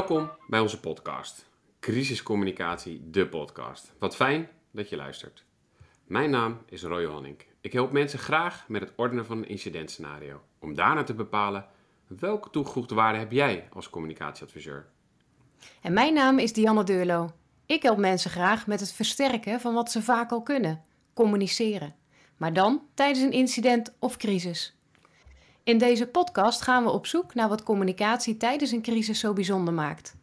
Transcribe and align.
Welkom 0.00 0.30
bij 0.46 0.60
onze 0.60 0.80
podcast. 0.80 1.46
Crisiscommunicatie, 1.80 3.10
de 3.10 3.28
podcast. 3.28 3.92
Wat 3.98 4.16
fijn 4.16 4.48
dat 4.70 4.88
je 4.88 4.96
luistert. 4.96 5.44
Mijn 6.06 6.30
naam 6.30 6.58
is 6.66 6.82
Roy 6.82 7.04
Honink. 7.04 7.46
Ik 7.60 7.72
help 7.72 7.92
mensen 7.92 8.18
graag 8.18 8.68
met 8.68 8.80
het 8.80 8.92
ordenen 8.96 9.26
van 9.26 9.38
een 9.38 9.48
incidentscenario. 9.48 10.42
Om 10.58 10.74
daarna 10.74 11.02
te 11.02 11.14
bepalen 11.14 11.66
welke 12.06 12.50
toegevoegde 12.50 12.94
waarde 12.94 13.18
heb 13.18 13.32
jij 13.32 13.68
als 13.72 13.90
communicatieadviseur. 13.90 14.86
En 15.80 15.92
mijn 15.92 16.14
naam 16.14 16.38
is 16.38 16.52
Dianne 16.52 16.84
Deurlo. 16.84 17.30
Ik 17.66 17.82
help 17.82 17.98
mensen 17.98 18.30
graag 18.30 18.66
met 18.66 18.80
het 18.80 18.92
versterken 18.92 19.60
van 19.60 19.74
wat 19.74 19.90
ze 19.90 20.02
vaak 20.02 20.30
al 20.30 20.42
kunnen: 20.42 20.84
communiceren. 21.14 21.94
Maar 22.36 22.52
dan 22.52 22.82
tijdens 22.94 23.20
een 23.20 23.32
incident 23.32 23.94
of 23.98 24.16
crisis. 24.16 24.79
In 25.70 25.78
deze 25.78 26.06
podcast 26.06 26.62
gaan 26.62 26.84
we 26.84 26.90
op 26.90 27.06
zoek 27.06 27.34
naar 27.34 27.48
wat 27.48 27.62
communicatie 27.62 28.36
tijdens 28.36 28.70
een 28.70 28.82
crisis 28.82 29.20
zo 29.20 29.32
bijzonder 29.32 29.74
maakt. 29.74 30.16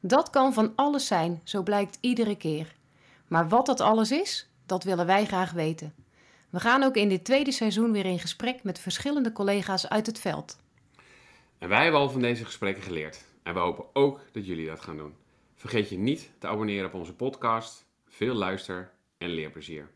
Dat 0.00 0.30
kan 0.30 0.52
van 0.52 0.72
alles 0.76 1.06
zijn, 1.06 1.40
zo 1.44 1.62
blijkt 1.62 1.98
iedere 2.00 2.36
keer. 2.36 2.74
Maar 3.28 3.48
wat 3.48 3.66
dat 3.66 3.80
alles 3.80 4.10
is, 4.10 4.50
dat 4.66 4.84
willen 4.84 5.06
wij 5.06 5.26
graag 5.26 5.52
weten. 5.52 5.94
We 6.50 6.60
gaan 6.60 6.82
ook 6.82 6.96
in 6.96 7.08
dit 7.08 7.24
tweede 7.24 7.52
seizoen 7.52 7.92
weer 7.92 8.04
in 8.04 8.18
gesprek 8.18 8.62
met 8.62 8.78
verschillende 8.78 9.32
collega's 9.32 9.88
uit 9.88 10.06
het 10.06 10.18
veld. 10.18 10.58
En 11.58 11.68
wij 11.68 11.82
hebben 11.82 12.00
al 12.00 12.10
van 12.10 12.20
deze 12.20 12.44
gesprekken 12.44 12.82
geleerd. 12.82 13.24
En 13.42 13.54
we 13.54 13.60
hopen 13.60 13.84
ook 13.92 14.20
dat 14.32 14.46
jullie 14.46 14.66
dat 14.66 14.80
gaan 14.80 14.96
doen. 14.96 15.14
Vergeet 15.54 15.88
je 15.88 15.98
niet 15.98 16.30
te 16.38 16.46
abonneren 16.46 16.86
op 16.86 16.94
onze 16.94 17.14
podcast. 17.14 17.86
Veel 18.08 18.34
luister- 18.34 18.90
en 19.18 19.28
leerplezier. 19.28 19.90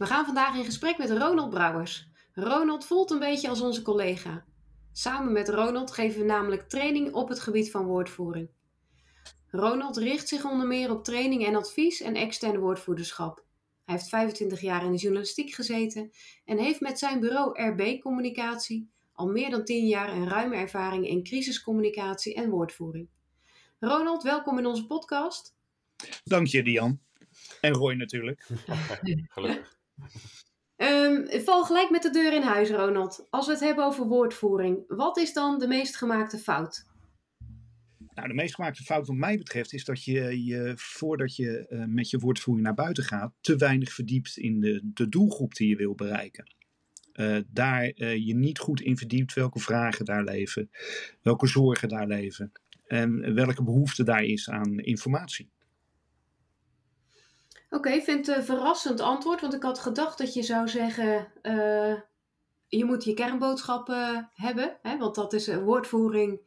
We 0.00 0.06
gaan 0.06 0.24
vandaag 0.24 0.56
in 0.56 0.64
gesprek 0.64 0.98
met 0.98 1.10
Ronald 1.10 1.50
Brouwers. 1.50 2.08
Ronald 2.32 2.84
voelt 2.84 3.10
een 3.10 3.18
beetje 3.18 3.48
als 3.48 3.60
onze 3.60 3.82
collega. 3.82 4.44
Samen 4.92 5.32
met 5.32 5.48
Ronald 5.48 5.90
geven 5.90 6.20
we 6.20 6.26
namelijk 6.26 6.68
training 6.68 7.12
op 7.12 7.28
het 7.28 7.40
gebied 7.40 7.70
van 7.70 7.84
woordvoering. 7.84 8.50
Ronald 9.46 9.96
richt 9.96 10.28
zich 10.28 10.44
onder 10.44 10.66
meer 10.66 10.90
op 10.90 11.04
training 11.04 11.46
en 11.46 11.54
advies 11.54 12.00
en 12.00 12.14
extern 12.14 12.58
woordvoerderschap. 12.58 13.44
Hij 13.84 13.94
heeft 13.94 14.08
25 14.08 14.60
jaar 14.60 14.84
in 14.84 14.92
de 14.92 14.98
journalistiek 14.98 15.54
gezeten 15.54 16.10
en 16.44 16.58
heeft 16.58 16.80
met 16.80 16.98
zijn 16.98 17.20
bureau 17.20 17.62
RB 17.62 18.00
Communicatie 18.00 18.90
al 19.12 19.26
meer 19.26 19.50
dan 19.50 19.64
10 19.64 19.86
jaar 19.86 20.12
een 20.12 20.28
ruime 20.28 20.56
ervaring 20.56 21.06
in 21.06 21.22
crisiscommunicatie 21.22 22.34
en 22.34 22.50
woordvoering. 22.50 23.08
Ronald, 23.78 24.22
welkom 24.22 24.58
in 24.58 24.66
onze 24.66 24.86
podcast. 24.86 25.56
Dank 26.24 26.46
je, 26.46 26.62
Dian. 26.62 27.00
En 27.60 27.72
Roy 27.72 27.94
natuurlijk. 27.94 28.48
Gelukkig. 29.28 29.78
Um, 30.76 31.26
val 31.28 31.64
gelijk 31.64 31.90
met 31.90 32.02
de 32.02 32.10
deur 32.10 32.32
in 32.32 32.42
huis, 32.42 32.70
Ronald. 32.70 33.26
Als 33.30 33.46
we 33.46 33.52
het 33.52 33.60
hebben 33.60 33.84
over 33.84 34.06
woordvoering, 34.06 34.84
wat 34.88 35.18
is 35.18 35.32
dan 35.32 35.58
de 35.58 35.66
meest 35.66 35.96
gemaakte 35.96 36.38
fout? 36.38 36.86
Nou, 38.14 38.28
de 38.28 38.34
meest 38.34 38.54
gemaakte 38.54 38.82
fout 38.82 39.06
wat 39.06 39.16
mij 39.16 39.36
betreft 39.36 39.72
is 39.72 39.84
dat 39.84 40.04
je 40.04 40.44
je 40.44 40.72
voordat 40.76 41.36
je 41.36 41.66
uh, 41.70 41.84
met 41.84 42.10
je 42.10 42.18
woordvoering 42.18 42.66
naar 42.66 42.74
buiten 42.74 43.04
gaat, 43.04 43.32
te 43.40 43.56
weinig 43.56 43.92
verdiept 43.92 44.36
in 44.36 44.60
de, 44.60 44.80
de 44.84 45.08
doelgroep 45.08 45.54
die 45.54 45.68
je 45.68 45.76
wil 45.76 45.94
bereiken. 45.94 46.54
Uh, 47.14 47.36
daar 47.48 47.92
uh, 47.96 48.26
je 48.26 48.34
niet 48.34 48.58
goed 48.58 48.80
in 48.80 48.96
verdiept 48.96 49.34
welke 49.34 49.58
vragen 49.58 50.04
daar 50.04 50.24
leven, 50.24 50.70
welke 51.22 51.46
zorgen 51.46 51.88
daar 51.88 52.06
leven 52.06 52.52
en 52.86 53.34
welke 53.34 53.62
behoefte 53.62 54.04
daar 54.04 54.24
is 54.24 54.50
aan 54.50 54.78
informatie. 54.78 55.50
Oké, 57.70 57.90
ik 57.90 58.02
vind 58.02 58.26
het 58.26 58.36
een 58.36 58.44
verrassend 58.44 59.00
antwoord, 59.00 59.40
want 59.40 59.54
ik 59.54 59.62
had 59.62 59.78
gedacht 59.78 60.18
dat 60.18 60.34
je 60.34 60.42
zou 60.42 60.68
zeggen, 60.68 61.32
uh, 61.42 61.94
je 62.68 62.84
moet 62.84 63.04
je 63.04 63.14
kernboodschappen 63.14 64.30
hebben, 64.34 64.76
hè, 64.82 64.98
want 64.98 65.14
dat 65.14 65.32
is 65.32 65.54
woordvoering 65.54 66.40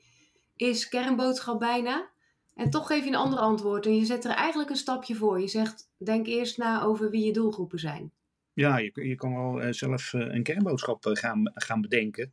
is 0.55 0.89
kernboodschap 0.89 1.59
bijna. 1.59 2.09
En 2.55 2.69
toch 2.69 2.87
geef 2.87 3.03
je 3.03 3.09
een 3.09 3.15
ander 3.15 3.39
antwoord 3.39 3.85
en 3.85 3.95
je 3.95 4.05
zet 4.05 4.25
er 4.25 4.31
eigenlijk 4.31 4.69
een 4.69 4.75
stapje 4.75 5.15
voor. 5.15 5.39
Je 5.39 5.47
zegt, 5.47 5.89
denk 5.97 6.27
eerst 6.27 6.57
na 6.57 6.83
over 6.83 7.09
wie 7.09 7.25
je 7.25 7.33
doelgroepen 7.33 7.79
zijn. 7.79 8.11
Ja, 8.53 8.77
je, 8.77 8.91
je 8.93 9.15
kan 9.15 9.35
wel 9.35 9.63
uh, 9.63 9.71
zelf 9.71 10.13
een 10.13 10.43
kernboodschap 10.43 11.05
gaan, 11.05 11.51
gaan 11.53 11.81
bedenken. 11.81 12.31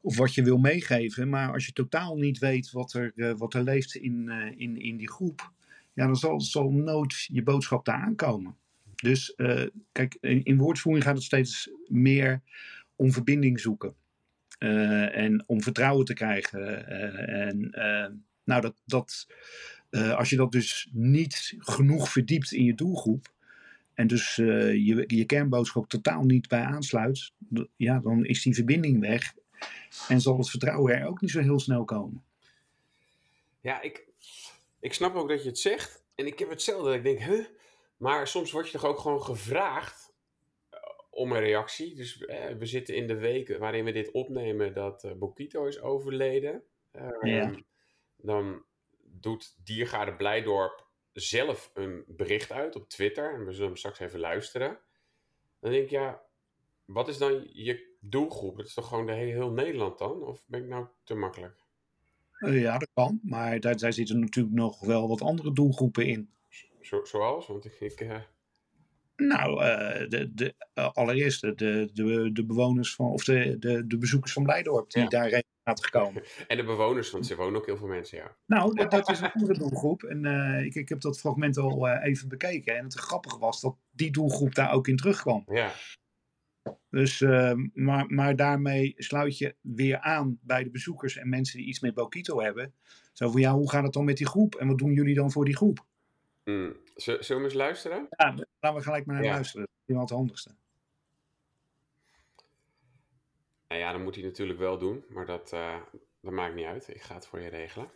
Of 0.00 0.16
wat 0.16 0.34
je 0.34 0.42
wil 0.42 0.58
meegeven. 0.58 1.28
Maar 1.28 1.52
als 1.52 1.66
je 1.66 1.72
totaal 1.72 2.16
niet 2.16 2.38
weet 2.38 2.70
wat 2.70 2.92
er, 2.92 3.36
wat 3.36 3.54
er 3.54 3.62
leeft 3.62 3.94
in, 3.94 4.28
in, 4.56 4.76
in 4.76 4.96
die 4.96 5.10
groep 5.10 5.52
dan 6.06 6.16
zal, 6.16 6.40
zal 6.40 6.70
nooit 6.70 7.28
je 7.32 7.42
boodschap 7.42 7.84
daar 7.84 8.02
aankomen. 8.02 8.56
Dus 9.00 9.32
uh, 9.36 9.66
kijk, 9.92 10.16
in, 10.20 10.42
in, 10.42 10.58
woordvoering 10.58 11.04
gaat 11.04 11.14
het 11.14 11.24
steeds 11.24 11.70
meer 11.86 12.42
om 12.96 13.12
verbinding 13.12 13.60
zoeken. 13.60 13.94
Uh, 14.58 15.16
en 15.16 15.44
om 15.46 15.62
vertrouwen 15.62 16.04
te 16.04 16.14
krijgen. 16.14 16.60
Uh, 16.60 17.46
en 17.46 17.70
nou, 18.44 18.60
dat, 18.60 18.74
dat, 18.84 19.26
als 19.90 20.30
je 20.30 20.36
dat 20.36 20.52
dus 20.52 20.88
niet 20.92 21.54
genoeg 21.58 22.10
verdiept 22.10 22.52
in 22.52 22.64
je 22.64 22.74
doelgroep. 22.74 23.32
En 23.94 24.06
dus 24.06 24.34
je, 24.36 25.04
je 25.06 25.24
kernboodschap 25.24 25.88
totaal 25.88 26.24
niet 26.24 26.48
bij 26.48 26.62
aansluit. 26.62 27.32
Ja, 27.76 27.98
dan 27.98 28.24
is 28.24 28.42
die 28.42 28.54
verbinding 28.54 29.00
weg. 29.00 29.34
En 30.08 30.20
zal 30.20 30.38
het 30.38 30.50
vertrouwen 30.50 30.98
er 30.98 31.06
ook 31.06 31.20
niet 31.20 31.30
zo 31.30 31.40
heel 31.40 31.60
snel 31.60 31.84
komen. 31.84 32.22
Ja, 33.60 33.82
ik, 33.82 34.09
ik 34.80 34.94
snap 34.94 35.14
ook 35.14 35.28
dat 35.28 35.42
je 35.42 35.48
het 35.48 35.58
zegt. 35.58 36.04
En 36.14 36.26
ik 36.26 36.38
heb 36.38 36.50
hetzelfde. 36.50 36.84
Dat 36.84 36.94
ik 36.94 37.02
denk, 37.02 37.18
huh? 37.18 37.44
Maar 37.96 38.26
soms 38.26 38.50
word 38.50 38.66
je 38.66 38.72
toch 38.72 38.84
ook 38.84 38.98
gewoon 38.98 39.22
gevraagd 39.22 40.12
eh, 40.70 40.80
om 41.10 41.32
een 41.32 41.40
reactie. 41.40 41.94
Dus 41.94 42.24
eh, 42.24 42.56
we 42.56 42.66
zitten 42.66 42.94
in 42.94 43.06
de 43.06 43.16
week 43.16 43.58
waarin 43.58 43.84
we 43.84 43.92
dit 43.92 44.10
opnemen 44.10 44.74
dat 44.74 45.04
uh, 45.04 45.12
Bokito 45.12 45.66
is 45.66 45.80
overleden. 45.80 46.62
Uh, 46.92 47.08
ja. 47.20 47.54
Dan 48.16 48.64
doet 49.02 49.56
Diergaarde 49.64 50.14
Blijdorp 50.14 50.86
zelf 51.12 51.70
een 51.74 52.04
bericht 52.06 52.52
uit 52.52 52.76
op 52.76 52.88
Twitter. 52.88 53.34
En 53.34 53.44
we 53.44 53.52
zullen 53.52 53.68
hem 53.68 53.76
straks 53.76 53.98
even 53.98 54.20
luisteren. 54.20 54.78
Dan 55.60 55.70
denk 55.70 55.84
ik, 55.84 55.90
ja, 55.90 56.22
wat 56.84 57.08
is 57.08 57.18
dan 57.18 57.48
je 57.52 57.96
doelgroep? 58.00 58.56
Het 58.56 58.66
is 58.66 58.74
toch 58.74 58.88
gewoon 58.88 59.06
de 59.06 59.12
hele, 59.12 59.32
heel 59.32 59.50
Nederland 59.50 59.98
dan? 59.98 60.22
Of 60.22 60.44
ben 60.46 60.62
ik 60.62 60.68
nou 60.68 60.86
te 61.04 61.14
makkelijk? 61.14 61.64
Uh, 62.40 62.60
ja, 62.60 62.78
dat 62.78 62.90
kan. 62.94 63.20
Maar 63.22 63.60
daar, 63.60 63.76
daar, 63.76 63.92
zitten 63.92 64.20
natuurlijk 64.20 64.54
nog 64.54 64.80
wel 64.80 65.08
wat 65.08 65.22
andere 65.22 65.52
doelgroepen 65.52 66.06
in. 66.06 66.30
Zo, 66.80 67.04
zoals? 67.04 67.46
Want 67.46 67.64
ik. 67.64 67.80
ik 67.80 68.00
uh... 68.00 68.16
Nou, 69.16 69.64
uh, 69.64 70.08
de, 70.08 70.34
de, 70.34 70.54
allereerst 70.74 71.40
de, 71.40 71.54
de, 71.92 72.30
de 72.32 72.44
bewoners 72.44 72.94
van. 72.94 73.06
of 73.06 73.24
de, 73.24 73.58
de, 73.58 73.86
de 73.86 73.98
bezoekers 73.98 74.32
van 74.32 74.42
Blijdorp 74.42 74.90
die 74.90 75.02
ja. 75.02 75.08
daar 75.08 75.28
regelmatig 75.28 75.90
komen. 75.90 76.22
en 76.46 76.56
de 76.56 76.64
bewoners, 76.64 77.10
want 77.10 77.30
er 77.30 77.36
wonen 77.36 77.60
ook 77.60 77.66
heel 77.66 77.76
veel 77.76 77.86
mensen, 77.86 78.18
ja. 78.18 78.36
Nou, 78.46 78.74
dat, 78.74 78.90
dat 78.90 79.10
is 79.10 79.20
een 79.20 79.32
andere 79.32 79.58
doelgroep. 79.58 80.02
En 80.02 80.24
ik, 80.64 80.74
ik 80.74 80.88
heb 80.88 81.00
dat 81.00 81.20
fragment 81.20 81.56
al 81.56 81.88
even 81.88 82.28
bekeken. 82.28 82.76
En 82.76 82.84
het 82.84 82.94
grappige 82.94 83.38
was 83.38 83.60
dat 83.60 83.76
die 83.90 84.10
doelgroep 84.10 84.54
daar 84.54 84.72
ook 84.72 84.88
in 84.88 84.96
terugkwam. 84.96 85.44
Ja. 85.46 85.72
Dus, 86.90 87.20
uh, 87.20 87.52
maar, 87.74 88.06
maar 88.06 88.36
daarmee 88.36 88.94
sluit 88.96 89.38
je 89.38 89.54
weer 89.60 89.98
aan 89.98 90.38
bij 90.42 90.64
de 90.64 90.70
bezoekers 90.70 91.16
en 91.16 91.28
mensen 91.28 91.58
die 91.58 91.66
iets 91.66 91.80
met 91.80 91.94
Bokito 91.94 92.40
hebben. 92.40 92.74
Zo 93.12 93.30
van, 93.30 93.40
ja, 93.40 93.52
hoe 93.52 93.70
gaat 93.70 93.82
het 93.82 93.92
dan 93.92 94.04
met 94.04 94.16
die 94.16 94.26
groep? 94.26 94.54
En 94.54 94.68
wat 94.68 94.78
doen 94.78 94.92
jullie 94.92 95.14
dan 95.14 95.30
voor 95.30 95.44
die 95.44 95.56
groep? 95.56 95.84
Mm. 96.44 96.76
Zullen 96.94 97.26
we 97.26 97.34
eens 97.34 97.54
luisteren? 97.54 98.06
Ja, 98.16 98.34
laten 98.60 98.78
we 98.78 98.84
gelijk 98.84 99.06
maar 99.06 99.14
naar 99.14 99.24
ja. 99.24 99.32
luisteren. 99.32 99.66
Dat 99.66 99.78
is 99.86 99.94
wel 99.94 100.00
het 100.00 100.10
handigste. 100.10 100.54
Nou 103.68 103.80
ja, 103.80 103.92
dat 103.92 104.00
moet 104.00 104.14
hij 104.14 104.24
natuurlijk 104.24 104.58
wel 104.58 104.78
doen, 104.78 105.04
maar 105.08 105.26
dat, 105.26 105.52
uh, 105.52 105.76
dat 106.20 106.32
maakt 106.32 106.54
niet 106.54 106.66
uit. 106.66 106.88
Ik 106.88 107.02
ga 107.02 107.14
het 107.14 107.26
voor 107.26 107.40
je 107.40 107.48
regelen. 107.48 107.90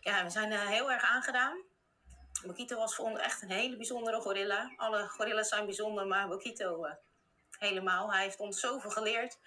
Ja, 0.00 0.24
we 0.24 0.30
zijn 0.30 0.52
uh, 0.52 0.66
heel 0.66 0.92
erg 0.92 1.02
aangedaan 1.02 1.58
Bokito 2.46 2.76
was 2.76 2.94
voor 2.94 3.04
ons 3.04 3.18
echt 3.18 3.42
een 3.42 3.50
hele 3.50 3.76
bijzondere 3.76 4.20
gorilla. 4.20 4.72
Alle 4.76 5.08
gorillas 5.08 5.48
zijn 5.48 5.64
bijzonder, 5.64 6.06
maar 6.06 6.28
Bokito 6.28 6.86
uh, 6.86 6.92
helemaal. 7.58 8.12
Hij 8.12 8.22
heeft 8.22 8.38
ons 8.38 8.60
zoveel 8.60 8.90
geleerd 8.90 9.38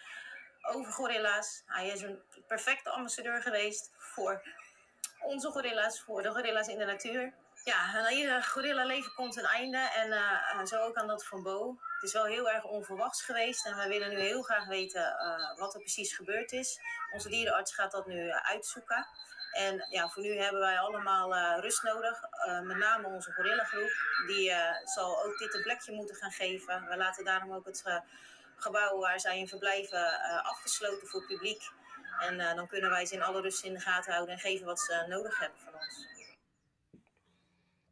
over 0.62 0.92
gorilla's. 0.92 1.64
Hij 1.66 1.88
is 1.88 2.02
een 2.02 2.20
perfecte 2.48 2.90
ambassadeur 2.90 3.42
geweest 3.42 3.92
voor 3.98 4.44
onze 5.20 5.52
gorilla's, 5.52 6.02
voor 6.02 6.22
de 6.22 6.30
gorilla's 6.30 6.68
in 6.68 6.78
de 6.78 6.86
natuur. 6.86 7.34
Ja, 7.64 7.94
aan 7.94 8.14
ieder 8.14 8.44
gorilla-leven 8.44 9.14
komt 9.14 9.38
een 9.38 9.46
einde 9.46 9.78
en 9.78 10.08
uh, 10.08 10.66
zo 10.66 10.82
ook 10.82 10.96
aan 10.96 11.08
dat 11.08 11.26
van 11.26 11.44
Bo. 11.44 11.78
Het 11.94 12.04
is 12.04 12.14
wel 12.14 12.26
heel 12.26 12.50
erg 12.50 12.64
onverwachts 12.64 13.22
geweest 13.22 13.66
en 13.66 13.76
wij 13.76 13.88
willen 13.88 14.10
nu 14.10 14.20
heel 14.20 14.42
graag 14.42 14.68
weten 14.68 15.16
wat 15.58 15.74
er 15.74 15.80
precies 15.80 16.16
gebeurd 16.16 16.52
is. 16.52 16.80
Onze 17.14 17.30
dierenarts 17.30 17.74
gaat 17.74 17.92
dat 17.92 18.06
nu 18.06 18.32
uitzoeken. 18.32 19.08
En 19.56 19.86
ja, 19.90 20.08
voor 20.08 20.24
nu 20.24 20.38
hebben 20.38 20.62
wij 20.62 20.80
allemaal 20.80 21.36
uh, 21.36 21.58
rust 21.60 21.84
nodig. 21.84 22.20
Uh, 22.48 22.62
met 22.62 22.78
name 22.78 23.08
onze 23.08 23.32
gorillagroep. 23.32 23.92
Die 24.28 24.50
uh, 24.50 24.58
zal 24.84 25.24
ook 25.26 25.38
dit 25.38 25.54
een 25.54 25.62
plekje 25.62 25.94
moeten 25.94 26.16
gaan 26.16 26.32
geven. 26.32 26.86
We 26.90 26.98
laten 26.98 27.26
daarom 27.26 27.52
ook 27.52 27.66
het 27.66 27.84
gebouw 28.56 29.00
waar 29.00 29.20
zij 29.20 29.40
in 29.40 29.48
verblijven 29.48 30.22
afgesloten 30.44 31.08
voor 31.08 31.20
het 31.20 31.30
publiek. 31.30 31.62
En 32.20 32.56
dan 32.56 32.68
kunnen 32.68 32.90
wij 32.90 33.06
ze 33.06 33.14
in 33.14 33.22
alle 33.22 33.42
rust 33.42 33.64
in 33.64 33.74
de 33.74 33.80
gaten 33.80 34.14
houden 34.14 34.34
en 34.34 34.42
geven 34.42 34.66
wat 34.66 34.80
ze 34.80 35.06
nodig 35.10 35.40
hebben 35.40 35.60
van 35.60 35.74
ons. 35.74 36.08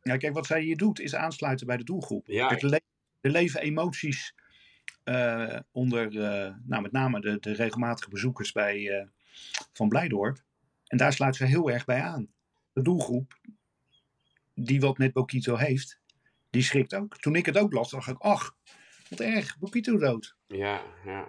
Ja, 0.02 0.18
kijk, 0.18 0.34
wat 0.34 0.46
zij 0.46 0.62
hier 0.62 0.78
doet 0.78 1.00
is 1.00 1.16
aansluiten 1.16 1.68
bij 1.68 1.78
de 1.78 1.84
doelgroep. 1.84 2.28
Ja. 2.28 2.58
Le 2.60 2.82
er 3.22 3.32
leven 3.32 3.62
emoties 3.62 4.34
eh, 5.04 5.60
onder 5.72 6.24
eh, 6.24 6.54
nou, 6.66 6.82
met 6.82 6.92
name 6.92 7.22
de, 7.22 7.40
de 7.40 7.54
regelmatige 7.54 8.10
bezoekers 8.10 8.52
bij, 8.52 9.00
eh, 9.00 9.08
van 9.74 9.90
Blijdorp. 9.90 10.38
En 10.94 11.00
daar 11.00 11.14
sluit 11.14 11.36
ze 11.36 11.46
heel 11.46 11.70
erg 11.70 11.86
bij 11.86 12.02
aan. 12.02 12.34
De 12.74 12.82
doelgroep 12.82 13.40
die 14.54 14.80
wat 14.80 14.98
met 14.98 15.14
Bokito 15.14 15.56
heeft, 15.56 16.00
die 16.50 16.62
schrikt 16.62 16.96
ook. 16.96 17.18
Toen 17.18 17.36
ik 17.36 17.46
het 17.46 17.58
ook 17.58 17.74
las, 17.74 17.92
dacht 17.92 18.08
ik, 18.08 18.18
ach, 18.18 18.56
wat 19.10 19.20
erg, 19.20 19.58
Bokito 19.58 19.98
dood. 19.98 20.36
Ja, 20.48 20.82
ja. 21.06 21.28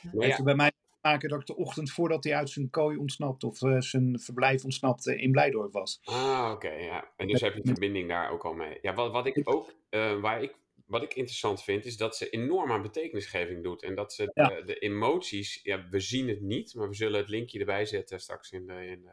Het 0.00 0.12
Maar 0.12 0.24
heeft 0.24 0.36
ja, 0.36 0.42
bij 0.44 0.54
mij 0.54 0.70
te 0.70 0.98
maken 1.00 1.28
dat 1.28 1.40
ik 1.40 1.46
de 1.46 1.56
ochtend 1.56 1.90
voordat 1.90 2.24
hij 2.24 2.36
uit 2.36 2.50
zijn 2.50 2.70
kooi 2.70 2.96
ontsnapt 2.96 3.44
of 3.44 3.62
eh, 3.62 3.80
zijn 3.80 4.20
verblijf 4.20 4.64
ontsnapte 4.64 5.18
in 5.20 5.30
Blijdorp 5.30 5.72
was. 5.72 6.00
ah, 6.04 6.50
oké, 6.52 6.70
ja. 6.72 7.12
En 7.16 7.26
dus 7.26 7.40
heb 7.40 7.54
je 7.54 7.62
verbinding 7.64 8.08
daar 8.08 8.30
ook 8.30 8.44
al 8.44 8.54
mee. 8.54 8.78
Ja, 8.82 8.94
wat, 8.94 9.12
wat 9.12 9.26
ik 9.26 9.40
ook, 9.44 9.74
eh, 9.88 10.20
waar 10.20 10.42
ik, 10.42 10.54
wat 10.86 11.02
ik 11.02 11.14
interessant 11.14 11.62
vind, 11.62 11.84
is 11.84 11.96
dat 11.96 12.16
ze 12.16 12.30
enorm 12.30 12.72
aan 12.72 12.82
betekenisgeving 12.82 13.62
doet. 13.62 13.82
En 13.82 13.94
dat 13.94 14.12
ze 14.12 14.30
Ja. 14.34 14.48
de, 14.48 14.64
de 14.64 14.78
emoties, 14.78 15.60
ja, 15.62 15.88
we 15.88 16.00
zien 16.00 16.28
het 16.28 16.40
niet, 16.40 16.74
maar 16.74 16.88
we 16.88 16.94
zullen 16.94 17.20
het 17.20 17.28
linkje 17.28 17.58
erbij 17.58 17.86
zetten 17.86 18.20
straks 18.20 18.50
in 18.52 18.66
de, 18.66 18.86
in 18.86 19.02
de, 19.02 19.12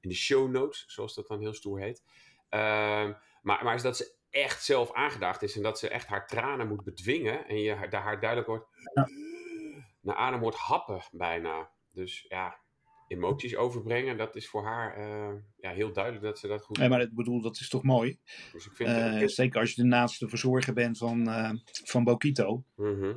in 0.00 0.08
de 0.08 0.14
show 0.14 0.50
notes, 0.50 0.84
zoals 0.86 1.14
dat 1.14 1.26
dan 1.26 1.40
heel 1.40 1.54
stoer 1.54 1.80
heet. 1.80 2.04
Ehm, 2.48 3.12
maar, 3.42 3.64
maar 3.64 3.74
is 3.74 3.82
dat 3.82 3.96
ze 3.96 4.14
echt 4.30 4.64
zelf 4.64 4.92
aangedacht 4.92 5.42
is 5.42 5.56
en 5.56 5.62
dat 5.62 5.78
ze 5.78 5.88
echt 5.88 6.06
haar 6.06 6.26
tranen 6.26 6.68
moet 6.68 6.84
bedwingen 6.84 7.46
en 7.48 7.58
je 7.60 7.72
haar- 7.74 7.90
daar 7.90 8.02
haar 8.02 8.20
duidelijk 8.20 8.48
wordt, 8.48 8.66
Ja. 8.94 9.08
naar 10.00 10.16
adem 10.16 10.40
wordt 10.40 10.56
happen 10.56 11.02
bijna. 11.12 11.70
Dus 11.92 12.24
ja, 12.28 12.58
emoties 13.08 13.56
overbrengen, 13.56 14.16
dat 14.16 14.36
is 14.36 14.48
voor 14.48 14.64
haar 14.64 14.96
eh, 14.96 15.34
ja, 15.56 15.70
heel 15.72 15.92
duidelijk 15.92 16.24
dat 16.24 16.38
ze 16.38 16.46
dat 16.46 16.62
goed 16.62 16.78
Nee, 16.78 16.88
maar 16.88 17.00
ik 17.00 17.14
bedoel, 17.14 17.40
dat 17.40 17.56
is 17.60 17.68
toch 17.68 17.82
mooi? 17.82 18.18
Dus 18.52 18.66
ik 18.66 18.72
vind 18.72 18.88
Eh, 18.88 19.12
het... 19.20 19.32
zeker 19.32 19.60
als 19.60 19.72
je 19.72 19.82
de 19.82 19.88
naaste 19.88 20.28
verzorger 20.28 20.74
bent 20.74 20.98
van, 20.98 21.28
eh, 21.28 21.50
van 21.84 22.04
Bokito. 22.04 22.64
Mhm. 22.76 23.12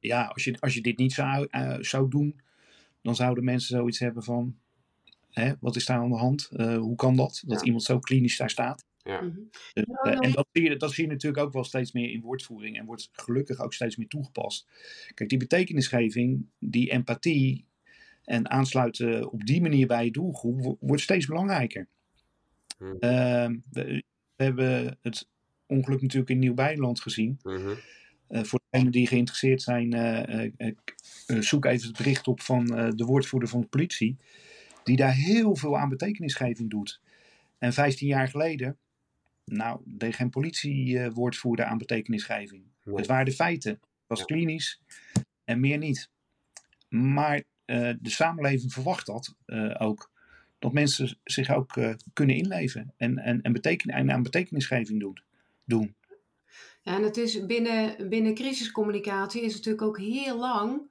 Ja, 0.00 0.24
als 0.24 0.44
je, 0.44 0.56
als 0.60 0.74
je 0.74 0.80
dit 0.80 0.98
niet 0.98 1.12
zou, 1.12 1.46
eh, 1.50 1.76
zou 1.80 2.08
doen, 2.10 2.40
dan 3.02 3.14
zouden 3.14 3.44
mensen 3.44 3.76
zoiets 3.76 3.98
hebben 3.98 4.22
van... 4.22 4.58
Hè, 5.30 5.52
wat 5.60 5.76
is 5.76 5.86
daar 5.86 5.98
aan 5.98 6.10
de 6.10 6.16
hand? 6.16 6.48
Eh, 6.52 6.76
hoe 6.78 6.96
kan 6.96 7.16
dat? 7.16 7.42
Dat 7.46 7.58
Ja. 7.60 7.64
iemand 7.64 7.82
zo 7.82 7.98
klinisch 7.98 8.36
daar 8.36 8.50
staat. 8.50 8.86
Ja. 9.02 9.20
Mhm. 9.20 9.38
Dan- 10.02 10.20
en 10.20 10.32
dat 10.32 10.48
zie, 10.52 10.62
je, 10.70 10.76
dat 10.76 10.92
zie 10.92 11.04
je 11.04 11.10
natuurlijk 11.10 11.42
ook 11.42 11.52
wel 11.52 11.64
steeds 11.64 11.92
meer 11.92 12.10
in 12.10 12.20
woordvoering. 12.20 12.78
En 12.78 12.84
wordt 12.84 13.08
gelukkig 13.12 13.60
ook 13.60 13.72
steeds 13.74 13.96
meer 13.96 14.08
toegepast. 14.08 14.68
Kijk, 15.14 15.28
die 15.30 15.38
betekenisgeving, 15.38 16.46
die 16.58 16.90
empathie... 16.90 17.68
en 18.30 18.50
aansluiten 18.50 19.30
op 19.32 19.46
die 19.46 19.60
manier 19.60 19.86
bij 19.86 20.04
je 20.04 20.10
doelgroep... 20.10 20.60
wo- 20.62 20.76
wordt 20.80 21.02
steeds 21.02 21.26
belangrijker. 21.26 21.86
Mhm. 22.78 22.96
Ehm, 22.98 23.56
we, 23.70 24.02
we 24.36 24.44
hebben 24.44 24.98
het 25.02 25.28
ongeluk 25.66 26.00
natuurlijk 26.02 26.30
in 26.30 26.38
Nieuw-Beierland 26.38 27.00
gezien. 27.00 27.38
Mhm. 27.42 27.74
Eh, 28.28 28.42
voor 28.42 28.60
degenen 28.70 28.92
die 28.92 29.06
geïnteresseerd 29.06 29.62
zijn, 29.62 29.92
eh, 29.92 30.50
eh, 30.56 30.74
zoek 31.40 31.64
even 31.64 31.88
het 31.88 31.96
bericht 31.96 32.28
op 32.28 32.40
van 32.40 32.66
de 32.96 33.04
woordvoerder 33.04 33.48
van 33.48 33.60
de 33.60 33.66
politie. 33.66 34.16
Die 34.84 34.96
daar 34.96 35.14
heel 35.14 35.56
veel 35.56 35.78
aan 35.78 35.88
betekenisgeving 35.88 36.70
doet. 36.70 37.00
En 37.58 37.72
15 37.72 38.06
jaar 38.06 38.28
geleden, 38.28 38.78
nou, 39.44 39.80
deed 39.84 40.14
geen 40.14 40.30
politiewoordvoerder 40.30 41.64
aan 41.64 41.78
betekenisgeving. 41.78 42.62
Nee. 42.84 42.96
Het 42.96 43.06
waren 43.06 43.24
de 43.24 43.32
feiten. 43.32 43.70
Het 43.72 43.80
was 44.06 44.18
Ja. 44.18 44.24
klinisch 44.24 44.80
en 45.44 45.60
meer 45.60 45.78
niet. 45.78 46.10
Maar 46.88 47.42
de 48.00 48.10
samenleving 48.10 48.72
verwacht 48.72 49.06
dat 49.06 49.34
eh, 49.44 49.74
ook. 49.78 50.10
Dat 50.58 50.72
mensen 50.72 51.18
zich 51.24 51.54
ook 51.54 51.76
eh, 51.76 51.94
kunnen 52.12 52.36
inleven 52.36 52.94
en, 52.96 53.18
en, 53.18 53.42
en, 53.42 53.52
beteken, 53.52 53.90
en 53.90 54.12
aan 54.12 54.22
betekenisgeving 54.22 55.00
doen. 55.00 55.18
doen. 55.64 55.94
Ja, 56.82 56.96
en 56.96 57.02
het 57.02 57.16
is 57.16 57.46
binnen, 57.46 58.08
binnen 58.08 58.34
crisiscommunicatie 58.34 59.42
is 59.42 59.54
natuurlijk 59.54 59.82
ook 59.82 59.98
heel 59.98 60.38
lang 60.38 60.90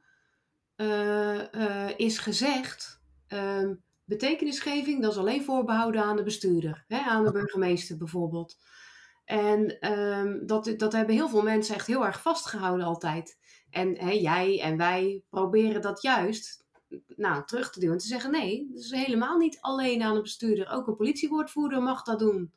eh, 0.76 1.54
eh, 1.54 1.94
is 1.98 2.18
gezegd, 2.18 3.02
ehm, 3.28 3.74
betekenisgeving 4.06 5.02
dat 5.02 5.12
is 5.12 5.18
alleen 5.18 5.44
voorbehouden 5.44 6.04
aan 6.04 6.16
de 6.16 6.24
bestuurder, 6.24 6.86
hè, 6.88 6.98
aan 6.98 7.25
de 7.25 7.32
burgemeester 7.32 7.98
bijvoorbeeld. 7.98 8.58
En 9.25 9.80
ehm, 9.80 10.46
dat, 10.46 10.74
dat 10.78 10.94
hebben 10.94 11.16
heel 11.16 11.30
veel 11.30 11.42
mensen 11.42 11.75
echt 11.75 11.88
heel 11.88 12.06
erg 12.06 12.22
vastgehouden 12.22 12.86
altijd. 12.86 13.38
En 13.70 13.98
hè, 13.98 14.12
jij 14.12 14.62
en 14.62 14.78
wij 14.78 15.24
proberen 15.30 15.82
dat 15.82 16.02
juist 16.02 16.59
nou, 17.15 17.45
terug 17.45 17.71
te 17.71 17.80
duwen 17.80 17.95
en 17.95 18.01
te 18.01 18.07
zeggen 18.07 18.31
nee, 18.31 18.68
dat 18.74 18.83
is 18.83 18.91
helemaal 18.91 19.38
niet 19.38 19.57
alleen 19.62 20.01
aan 20.01 20.13
de 20.15 20.21
bestuurder. 20.21 20.69
Ook 20.69 20.88
een 20.88 20.95
politiewoordvoerder 20.95 21.81
mag 21.81 22.03
dat 22.03 22.19
doen. 22.19 22.51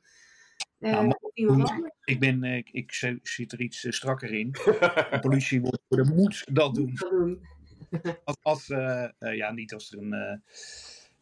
Eh, 0.78 0.92
Nou, 0.92 1.14
iemand. 1.34 1.72
Ik, 2.04 2.20
ben, 2.20 2.44
eh, 2.44 2.56
ik, 2.56 2.68
ik 2.72 2.92
zi- 2.92 3.18
zit 3.22 3.52
er 3.52 3.60
iets 3.60 3.84
eh, 3.84 3.92
strakker 3.92 4.32
in. 4.32 4.54
Een 5.10 5.20
politiewoordvoerder 5.20 6.14
moet 6.14 6.44
dat 6.52 6.74
doen. 6.74 6.94
Dat 6.94 7.10
doen. 7.10 7.46
Als, 8.24 8.36
als, 8.42 8.66
ja, 9.18 9.52
niet 9.52 9.72
als 9.74 9.92
er 9.92 9.98
een, 9.98 10.12
eh, 10.12 10.36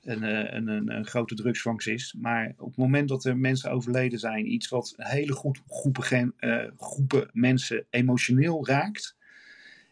een, 0.02 0.22
eh, 0.22 0.54
een, 0.54 0.68
een, 0.68 0.90
een 0.90 1.06
grote 1.06 1.34
drugsvangst 1.34 1.88
is. 1.88 2.14
Maar 2.18 2.54
op 2.58 2.66
het 2.66 2.76
moment 2.76 3.08
dat 3.08 3.24
er 3.24 3.36
mensen 3.36 3.70
overleden 3.70 4.18
zijn, 4.18 4.52
iets 4.52 4.68
wat 4.68 4.94
hele 4.96 5.32
goed 5.32 5.60
groepen, 5.68 6.02
gen- 6.02 6.34
eh, 6.36 6.66
groepen 6.76 7.28
mensen 7.32 7.86
emotioneel 7.90 8.66
raakt. 8.66 9.16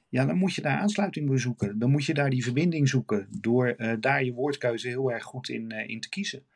Ja, 0.08 0.26
dan 0.26 0.37
moet 0.37 0.55
je 0.55 0.62
daar 0.62 0.78
aansluiting 0.78 1.28
bij 1.28 1.38
zoeken. 1.38 1.78
Dan 1.78 1.90
moet 1.90 2.05
je 2.05 2.14
daar 2.14 2.31
die 2.31 2.44
verbinding 2.44 2.88
zoeken. 2.88 3.28
Door 3.40 3.66
eh, 3.66 3.94
daar 4.00 4.25
je 4.25 4.32
woordkeuze 4.32 4.88
heel 4.88 5.12
erg 5.12 5.25
goed 5.25 5.49
in, 5.49 5.70
eh, 5.70 5.88
in 5.88 6.00
te 6.00 6.08
kiezen. 6.08 6.46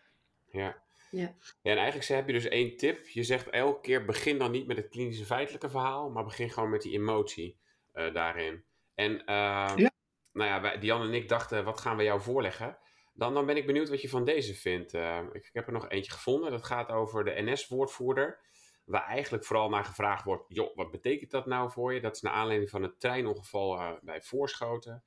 Ja. 0.51 0.83
Ja. 1.13 1.35
ja, 1.63 1.71
en 1.71 1.77
eigenlijk 1.77 2.09
heb 2.09 2.27
je 2.27 2.33
dus 2.33 2.49
één 2.49 2.77
tip. 2.77 3.09
Je 3.09 3.23
zegt 3.23 3.51
elke 3.51 3.81
keer 3.81 4.05
begin 4.05 4.39
dan 4.39 4.51
niet 4.51 4.67
met 4.67 4.77
het 4.77 4.89
klinische 4.89 5.25
feitelijke 5.25 5.71
verhaal, 5.71 6.11
maar 6.11 6.25
begin 6.25 6.51
gewoon 6.51 6.71
met 6.71 6.83
die 6.83 6.93
emotie 6.93 7.57
eh, 7.93 8.15
daarin. 8.15 8.65
En 8.95 9.25
eh, 9.25 9.73
Ja. 9.77 9.91
nou 10.33 10.49
ja, 10.49 10.61
wij, 10.61 10.79
Diane 10.79 11.05
en 11.05 11.15
ik 11.15 11.29
dachten, 11.29 11.65
wat 11.65 11.81
gaan 11.81 11.97
we 11.97 12.03
jou 12.03 12.21
voorleggen? 12.21 12.79
Dan, 13.15 13.35
dan 13.35 13.47
ben 13.47 13.57
ik 13.57 13.67
benieuwd 13.67 13.89
wat 13.89 14.01
je 14.03 14.09
van 14.09 14.25
deze 14.25 14.55
vindt. 14.55 14.95
Eh, 14.95 15.19
ik, 15.33 15.45
ik 15.47 15.51
heb 15.53 15.67
er 15.67 15.73
nog 15.73 15.89
eentje 15.89 16.13
gevonden. 16.13 16.51
Dat 16.51 16.65
gaat 16.65 16.91
over 16.91 17.25
de 17.25 17.43
NS-woordvoerder. 17.43 18.39
Waar 18.85 19.07
eigenlijk 19.07 19.45
vooral 19.45 19.69
naar 19.69 19.85
gevraagd 19.85 20.25
wordt: 20.25 20.45
joh, 20.49 20.77
wat 20.77 20.91
betekent 20.91 21.31
dat 21.31 21.47
nou 21.47 21.71
voor 21.71 21.95
je? 21.95 22.01
Dat 22.01 22.15
is 22.17 22.23
naar 22.23 22.33
aanleiding 22.33 22.71
van 22.71 22.83
het 22.83 23.01
treinongeval 23.01 23.79
eh, 23.79 23.93
bij 24.01 24.23
Voorschoten. 24.23 25.05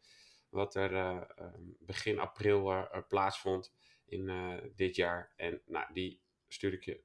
Wat 0.50 0.76
er 0.76 0.94
eh, 0.94 1.22
eh, 1.36 1.54
begin 1.80 2.20
april 2.20 2.72
eh, 2.72 3.02
plaatsvond 3.08 3.74
in 4.06 4.30
eh, 4.30 4.58
dit 4.76 4.96
jaar. 4.96 5.34
En 5.36 5.62
nou, 5.66 5.94
die 5.94 6.22
stuur 6.48 6.74
ik 6.74 6.84
je. 6.84 7.04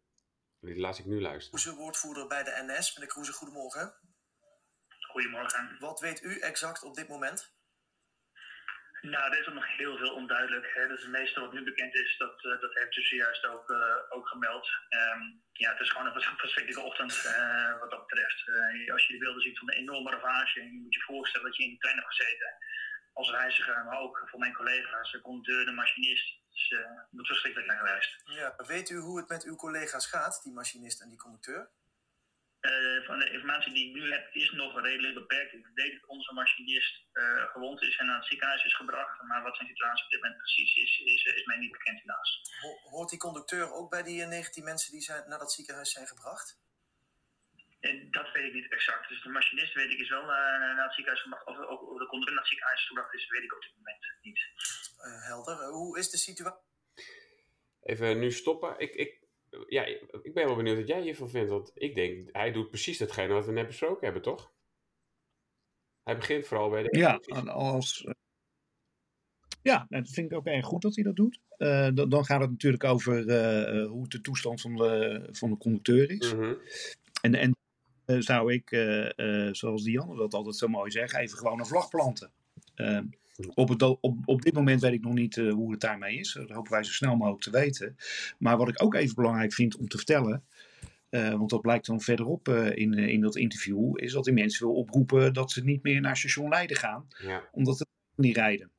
Die 0.61 0.81
laat 0.81 0.99
ik 0.99 1.05
nu 1.05 1.21
luisteren. 1.21 1.61
Kroeze, 1.61 1.81
woordvoerder 1.81 2.27
bij 2.27 2.43
de 2.43 2.63
NS. 2.67 2.95
Meneer 2.95 3.13
Kroeze, 3.13 3.33
goedemorgen. 3.33 3.95
Goedemorgen. 5.11 5.77
Wat 5.79 6.01
weet 6.01 6.23
u 6.23 6.39
exact 6.39 6.83
op 6.83 6.95
dit 6.95 7.09
moment? 7.09 7.55
Nou, 9.03 9.33
er 9.33 9.41
is 9.41 9.47
nog 9.47 9.77
heel 9.77 9.97
veel 9.97 10.15
onduidelijk. 10.15 10.71
Hè. 10.75 10.89
Dus 10.89 11.01
het 11.03 11.11
meeste 11.11 11.41
wat 11.41 11.53
nu 11.53 11.63
bekend 11.65 11.95
is, 11.95 12.17
dat, 12.19 12.45
eh, 12.45 12.61
dat 12.61 12.75
heeft 12.75 12.97
u 12.97 13.03
zojuist 13.03 13.47
ook, 13.47 13.71
eh, 13.71 13.97
ook 14.09 14.29
gemeld. 14.29 14.69
Ehm, 14.89 15.23
ja, 15.53 15.71
het 15.71 15.81
is 15.81 15.91
gewoon 15.91 16.07
een 16.07 16.13
vers- 16.13 16.35
verschrikkelijke 16.47 16.87
ochtend 16.89 17.25
eh, 17.25 17.79
wat 17.79 17.91
dat 17.91 18.07
betreft. 18.07 18.39
Als 18.93 19.07
je 19.07 19.13
de 19.13 19.19
beelden 19.19 19.43
ziet 19.43 19.59
van 19.59 19.67
de 19.67 19.75
enorme 19.75 20.11
ravage, 20.11 20.63
je 20.63 20.81
moet 20.83 20.95
je 20.95 21.01
voorstellen 21.03 21.47
dat 21.47 21.57
je 21.57 21.65
in 21.65 21.71
de 21.71 21.79
trein 21.79 21.97
hebt 21.97 22.15
gezeten. 22.15 22.55
Als 23.13 23.31
reiziger, 23.31 23.85
maar 23.85 23.99
ook 23.99 24.23
voor 24.31 24.39
mijn 24.39 24.55
collega's, 24.55 25.13
de 25.13 25.21
conducteur, 25.21 25.65
de 25.65 25.73
machinist. 25.73 26.39
Dus 26.51 26.69
het 26.69 27.07
moet 27.11 27.27
verschrikkelijk 27.27 27.71
zijn 27.71 27.87
geweest. 27.87 28.23
Ja. 28.25 28.55
Weet 28.67 28.91
u 28.91 28.97
hoe 28.97 29.19
het 29.19 29.29
met 29.29 29.45
uw 29.45 29.57
collega's 29.57 30.07
gaat, 30.07 30.41
die 30.43 30.53
machinist 30.53 31.01
en 31.01 31.09
die 31.09 31.19
conducteur? 31.19 31.71
Eh, 32.61 33.05
van 33.07 33.19
de 33.19 33.31
informatie 33.31 33.73
die 33.73 33.89
ik 33.89 33.95
nu 33.95 34.13
heb 34.13 34.35
is 34.35 34.51
nog 34.51 34.81
redelijk 34.81 35.15
beperkt. 35.15 35.53
Ik 35.53 35.67
weet 35.75 35.93
dat 36.01 36.09
onze 36.09 36.33
machinist 36.33 37.03
eh, 37.13 37.45
gewond 37.45 37.83
is 37.83 37.97
en 37.97 38.07
naar 38.07 38.17
het 38.17 38.27
ziekenhuis 38.27 38.65
is 38.65 38.75
gebracht. 38.75 39.23
Maar 39.23 39.43
wat 39.43 39.57
zijn 39.57 39.69
situatie 39.69 40.05
op 40.05 40.11
dit 40.11 40.21
moment 40.21 40.39
precies 40.39 40.75
is, 40.75 41.01
is, 41.05 41.25
is 41.25 41.45
mij 41.45 41.57
niet 41.59 41.73
bekend 41.73 42.01
helaas. 42.01 42.41
Ho- 42.61 42.91
hoort 42.91 43.11
die 43.11 43.19
conducteur 43.19 43.73
ook 43.73 43.91
bij 43.91 44.03
die 44.03 44.23
eh, 44.23 44.29
19 44.29 44.65
mensen 44.65 44.93
die 44.93 45.01
zijn, 45.01 45.29
naar 45.29 45.39
dat 45.39 45.53
ziekenhuis 45.53 45.93
zijn 45.93 46.07
gebracht? 46.07 46.59
En 47.81 48.11
dat 48.11 48.33
weet 48.33 48.45
ik 48.47 48.53
niet 48.53 48.73
exact. 48.73 49.09
Dus 49.09 49.23
de 49.23 49.29
machinist 49.29 49.75
weet 49.75 49.91
ik 49.91 49.99
is 49.99 50.09
wel 50.09 50.23
eh, 50.23 50.29
naar 50.29 50.85
het 50.85 50.95
ziekenhuis 50.95 51.23
gebracht. 51.23 51.47
Of 51.47 51.59
of 51.59 51.99
de 51.99 52.07
conducteur 52.07 52.35
naar 52.35 52.43
het 52.45 52.47
ziekenhuis 52.53 52.87
gebracht 52.87 53.15
is, 53.15 53.29
weet 53.29 53.43
ik 53.43 53.55
op 53.55 53.63
dit 53.63 53.73
moment 53.77 54.05
niet. 54.23 54.41
Eh, 54.99 55.27
helder. 55.27 55.61
Eh, 55.61 55.69
hoe 55.69 55.99
is 55.99 56.11
de 56.11 56.17
situatie? 56.17 56.69
Even 57.83 58.19
nu 58.19 58.31
stoppen. 58.33 58.79
Ik, 58.79 58.95
ik, 58.95 59.20
ja, 59.67 59.85
ik 60.23 60.35
ben 60.35 60.47
wel 60.47 60.57
benieuwd 60.57 60.77
wat 60.77 60.89
jij 60.89 61.03
hiervan 61.03 61.31
vindt. 61.31 61.51
Want 61.51 61.71
ik 61.75 61.95
denk, 61.95 62.29
hij 62.33 62.53
doet 62.53 62.69
precies 62.69 62.99
datgene 62.99 63.33
wat 63.33 63.47
we 63.47 63.53
net 63.53 63.67
besproken 63.67 64.05
hebben, 64.05 64.23
toch? 64.23 64.53
Hij 66.03 66.17
begint 66.17 66.47
vooral 66.47 66.71
bij 66.71 66.83
de 66.83 66.99
Ja, 66.99 67.21
als, 67.53 68.05
eh, 68.05 68.13
ja 69.63 69.87
nou, 69.89 70.03
dat 70.03 70.13
vind 70.13 70.31
ik 70.31 70.37
ook 70.37 70.47
erg 70.47 70.67
goed 70.67 70.83
dat 70.83 70.95
hij 70.95 71.05
dat 71.05 71.17
doet. 71.17 71.41
Eh, 71.57 71.89
dan, 71.95 72.09
dan 72.09 72.25
gaat 72.25 72.41
het 72.41 72.51
natuurlijk 72.51 72.85
over 72.85 73.29
eh, 73.29 73.87
hoe 73.87 74.09
de 74.09 74.21
toestand 74.21 74.61
van 74.61 74.77
de, 74.77 75.29
van 75.31 75.51
de 75.51 75.57
conducteur 75.57 76.11
is. 76.11 76.35
Mhm. 76.35 76.55
En, 77.23 77.35
en 77.35 77.55
zou 78.23 78.53
ik, 78.53 78.69
zoals 79.57 79.83
Dianne 79.83 80.17
dat 80.17 80.35
altijd 80.35 80.57
zo 80.57 80.69
mooi 80.69 80.91
zegt, 80.91 81.17
even 81.17 81.39
gewoon 81.39 81.59
een 81.59 81.67
vlag 81.67 81.89
planten. 81.89 82.33
Eh, 83.41 83.49
op, 83.55 83.69
het, 83.69 83.83
op, 83.83 84.17
op 84.25 84.43
dit 84.43 84.53
moment 84.55 84.81
weet 84.81 84.93
ik 84.93 85.01
nog 85.03 85.13
niet 85.15 85.37
eh, 85.37 85.53
hoe 85.53 85.71
het 85.71 85.81
daarmee 85.81 86.17
is. 86.19 86.33
Dat 86.33 86.51
hopen 86.51 86.73
wij 86.73 86.83
zo 86.83 86.93
snel 86.93 87.17
mogelijk 87.17 87.43
te 87.43 87.51
weten. 87.51 87.97
Maar 88.39 88.57
wat 88.57 88.69
ik 88.69 88.83
ook 88.83 88.95
even 88.95 89.15
belangrijk 89.15 89.53
vind 89.53 89.77
om 89.77 89.89
te 89.89 89.97
vertellen. 89.97 90.45
eh, 91.09 91.31
want 91.35 91.51
dat 91.51 91.61
blijkt 91.61 91.87
dan 91.87 92.01
verderop 92.01 92.49
uh, 92.49 92.77
in, 92.77 92.95
in 92.95 93.21
dat 93.21 93.37
interview, 93.37 93.93
is 94.03 94.13
dat 94.13 94.25
hij 94.25 94.35
mensen 94.35 94.67
wil 94.67 94.77
oproepen 94.77 95.33
dat 95.35 95.51
ze 95.53 95.65
niet 95.65 95.83
meer 95.83 96.01
naar 96.01 96.17
station 96.17 96.49
Leiden 96.49 96.77
gaan, 96.77 97.07
Ja, 97.23 97.49
omdat 97.53 97.77
ze 97.77 97.87
niet 98.17 98.37
rijden. 98.37 98.71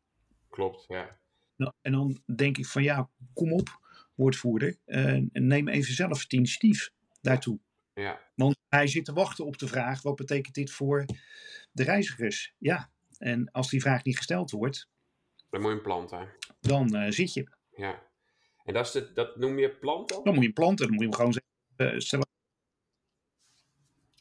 klopt. 0.49 0.85
Ja. 0.87 1.17
Nou, 1.55 1.73
en 1.81 1.91
dan 1.91 2.21
denk 2.35 2.57
ik 2.57 2.65
van 2.65 2.83
ja, 2.83 3.09
kom 3.33 3.53
op, 3.53 3.79
woordvoerder, 4.15 4.77
eh, 4.85 5.17
neem 5.31 5.67
even 5.67 5.93
zelf 5.93 6.21
het 6.21 6.33
initiatief 6.33 6.91
daartoe. 7.21 7.59
Ja, 7.93 8.19
Want 8.35 8.57
hij 8.69 8.87
zit 8.87 9.05
te 9.05 9.13
wachten 9.13 9.45
op 9.45 9.57
de 9.57 9.67
vraag, 9.67 10.01
wat 10.01 10.15
betekent 10.15 10.55
dit 10.55 10.71
voor 10.71 11.05
de 11.71 11.83
reizigers? 11.83 12.53
Ja, 12.57 12.89
en 13.21 13.51
als 13.51 13.69
die 13.69 13.81
vraag 13.81 14.03
niet 14.03 14.17
gesteld 14.17 14.51
wordt, 14.51 14.87
dan 15.49 15.61
moet 15.61 15.69
je 15.69 15.75
hem 15.75 15.83
planten. 15.85 16.29
dan 16.59 16.95
eh, 16.95 17.11
zit 17.11 17.33
je. 17.33 17.49
Ja. 17.75 18.03
En 18.63 18.73
dat, 18.73 18.85
is 18.85 18.91
de, 18.91 19.13
dat 19.13 19.35
noem 19.35 19.59
je 19.59 19.69
planten? 19.77 20.15
Dan 20.23 20.33
moet 20.33 20.35
je 20.35 20.41
hem 20.45 20.53
planten, 20.53 20.85
dan 20.87 20.95
moet 20.95 21.03
je 21.03 21.07
hem 21.09 21.15
gewoon 21.17 21.33
zeggen, 21.33 21.51
eh, 21.95 21.99
stel- 21.99 22.25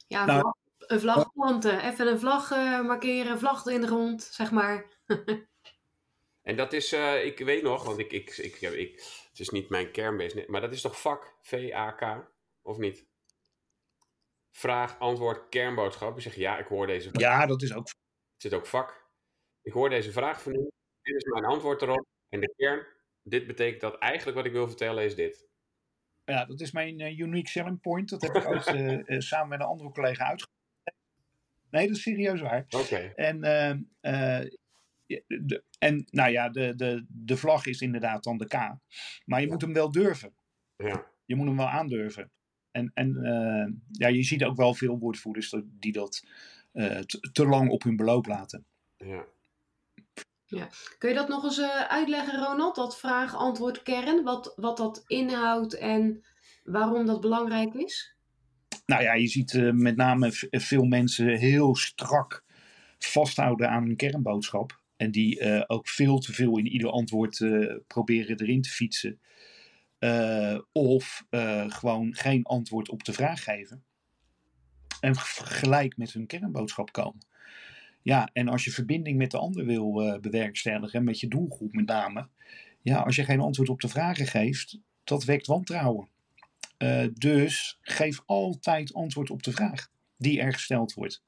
Ja, 0.07 0.21
een, 0.21 0.27
Nou- 0.27 0.41
vlag, 0.41 0.55
een 0.91 1.01
vlag 1.01 1.33
planten. 1.33 1.85
Even 1.85 2.07
een 2.07 2.19
vlag 2.19 2.51
eh, 2.51 2.81
markeren, 2.81 3.39
vlag 3.39 3.67
in 3.67 3.81
de 3.81 3.87
grond, 3.87 4.23
zeg 4.23 4.51
maar. 4.51 4.85
En 6.43 6.57
dat 6.57 6.73
is, 6.73 6.93
eh, 6.93 7.25
ik 7.25 7.39
weet 7.39 7.63
nog, 7.63 7.85
want 7.85 7.99
ik, 7.99 8.13
ik, 8.13 8.37
ik, 8.37 8.61
ik, 8.61 8.73
ik- 8.73 9.25
het 9.31 9.41
is 9.41 9.49
niet 9.49 9.69
mijn 9.69 9.91
kernbusiness, 9.91 10.49
maar 10.49 10.61
dat 10.61 10.73
is 10.73 10.81
toch 10.81 11.01
vak, 11.01 11.35
V-A-K, 11.43 12.31
of 12.63 12.79
niet? 12.79 13.07
Vraag, 14.51 14.99
antwoord, 14.99 15.49
kernboodschap. 15.49 16.15
Je 16.17 16.21
zegt 16.23 16.37
ja, 16.37 16.59
ik 16.59 16.67
hoor 16.67 16.87
deze 16.87 17.09
vraag. 17.11 17.21
Ja, 17.23 17.47
dat 17.47 17.63
is 17.63 17.75
ook. 17.75 17.89
Het 18.41 18.51
zit 18.51 18.61
ook 18.61 18.67
vak. 18.67 19.09
Ik 19.63 19.73
hoor 19.73 19.89
deze 19.89 20.13
vraag 20.13 20.43
van 20.43 20.55
u. 20.55 20.71
Dit 21.03 21.17
is 21.17 21.25
mijn 21.25 21.45
antwoord 21.45 21.83
erop. 21.83 22.07
En 22.29 22.41
de 22.41 22.55
kern, 22.57 22.87
dit 23.23 23.47
betekent 23.47 23.81
dat 23.81 23.99
eigenlijk 23.99 24.37
wat 24.37 24.47
ik 24.47 24.53
wil 24.53 24.67
vertellen 24.69 25.05
is 25.05 25.15
dit. 25.15 25.49
Ja, 26.25 26.45
dat 26.45 26.61
is 26.61 26.73
mijn 26.73 27.01
eh, 27.01 27.19
unique 27.19 27.49
selling 27.49 27.81
point. 27.81 28.09
Dat 28.09 28.23
heb 28.23 28.35
ik 28.35 28.49
ooit 28.49 28.67
eh, 28.77 29.09
eh, 29.09 29.21
samen 29.21 29.49
met 29.49 29.61
een 29.61 29.67
andere 29.67 29.91
collega 29.91 30.25
uitgevoerd. 30.25 30.59
Nee, 31.71 31.87
dat 31.87 31.97
is 31.97 32.03
serieus 32.03 32.41
waar. 32.41 32.67
Oké, 32.71 32.97
En, 32.97 33.43
eh, 33.43 33.71
eh, 34.41 34.51
de, 35.27 35.65
en 35.79 36.07
nou 36.11 36.31
ja, 36.31 36.49
de, 36.49 36.75
de, 36.75 37.05
de 37.09 37.37
vlag 37.37 37.67
is 37.67 37.81
inderdaad 37.81 38.25
dan 38.25 38.39
de 38.39 38.47
K. 38.47 38.55
Maar 39.25 39.41
je 39.41 39.49
moet 39.49 39.61
hem 39.61 39.73
wel 39.73 39.91
durven. 39.91 40.35
ja. 40.77 41.09
Je 41.25 41.37
moet 41.37 41.47
hem 41.47 41.57
wel 41.57 41.69
aandurven. 41.69 42.31
En, 42.71 42.91
en 42.95 43.83
ja, 43.91 44.09
je 44.09 44.23
ziet 44.23 44.45
ook 44.45 44.57
wel 44.57 44.75
veel 44.75 44.99
woordvoerders 44.99 45.55
die 45.65 45.93
dat 45.93 46.25
te, 46.73 47.29
te 47.33 47.47
lang 47.47 47.71
op 47.71 47.83
hun 47.83 47.97
beloop 47.97 48.27
laten. 48.27 48.65
ja. 50.51 50.69
Kun 50.99 51.09
je 51.09 51.15
dat 51.15 51.29
nog 51.29 51.45
eens 51.45 51.59
eh, 51.59 51.81
uitleggen, 51.81 52.45
Ronald? 52.45 52.75
Dat 52.75 52.99
vraag, 52.99 53.37
antwoord, 53.37 53.83
kern. 53.83 54.23
Wat, 54.23 54.53
wat 54.57 54.77
dat 54.77 55.05
inhoudt 55.07 55.79
en 55.79 56.25
waarom 56.65 57.07
dat 57.07 57.21
belangrijk 57.21 57.75
is? 57.75 58.15
Nou 58.87 59.03
ja, 59.03 59.15
je 59.15 59.27
ziet 59.27 59.55
eh, 59.55 59.71
met 59.71 59.97
name 59.97 60.29
veel 60.51 60.85
mensen 60.85 61.39
heel 61.39 61.77
strak 61.77 62.45
vasthouden 62.99 63.71
aan 63.71 63.85
hun 63.85 63.97
kernboodschap. 63.97 64.81
En 64.97 65.11
die 65.11 65.41
eh, 65.41 65.65
ook 65.67 65.89
veel 65.89 66.19
te 66.19 66.33
veel 66.33 66.59
in 66.59 66.67
ieder 66.67 66.91
antwoord 66.91 67.41
eh, 67.41 67.77
proberen 67.87 68.41
erin 68.41 68.63
te 68.63 68.71
fietsen. 68.71 69.21
Eh, 69.99 70.59
of 70.73 71.27
eh, 71.31 71.65
gewoon 71.69 72.15
geen 72.15 72.43
antwoord 72.43 72.89
op 72.89 73.05
de 73.05 73.13
vraag 73.13 73.45
geven. 73.45 73.85
En 75.01 75.17
gelijk 75.17 75.97
met 75.97 76.13
hun 76.13 76.27
kernboodschap 76.27 76.93
komen. 76.93 77.29
Ja, 78.03 78.29
en 78.33 78.49
als 78.49 78.65
je 78.65 78.71
verbinding 78.71 79.19
met 79.19 79.31
de 79.31 79.39
ander 79.39 79.67
wil 79.67 80.03
eh, 80.03 80.21
bewerkstelligen, 80.21 81.05
met 81.05 81.21
je 81.21 81.29
doelgroep 81.29 81.73
met 81.73 81.87
name. 81.87 82.29
Ja, 82.83 83.01
als 83.01 83.17
je 83.17 83.25
geen 83.25 83.41
antwoord 83.41 83.69
op 83.69 83.81
de 83.81 83.89
vragen 83.89 84.27
geeft, 84.27 84.79
dat 85.05 85.25
wekt 85.25 85.47
wantrouwen. 85.47 86.09
Eh, 86.77 87.07
dus 87.13 87.79
geef 87.83 88.23
altijd 88.27 88.95
antwoord 88.95 89.31
op 89.31 89.43
de 89.43 89.53
vraag 89.53 89.91
die 90.17 90.41
er 90.41 90.53
gesteld 90.53 90.95
wordt. 90.95 91.23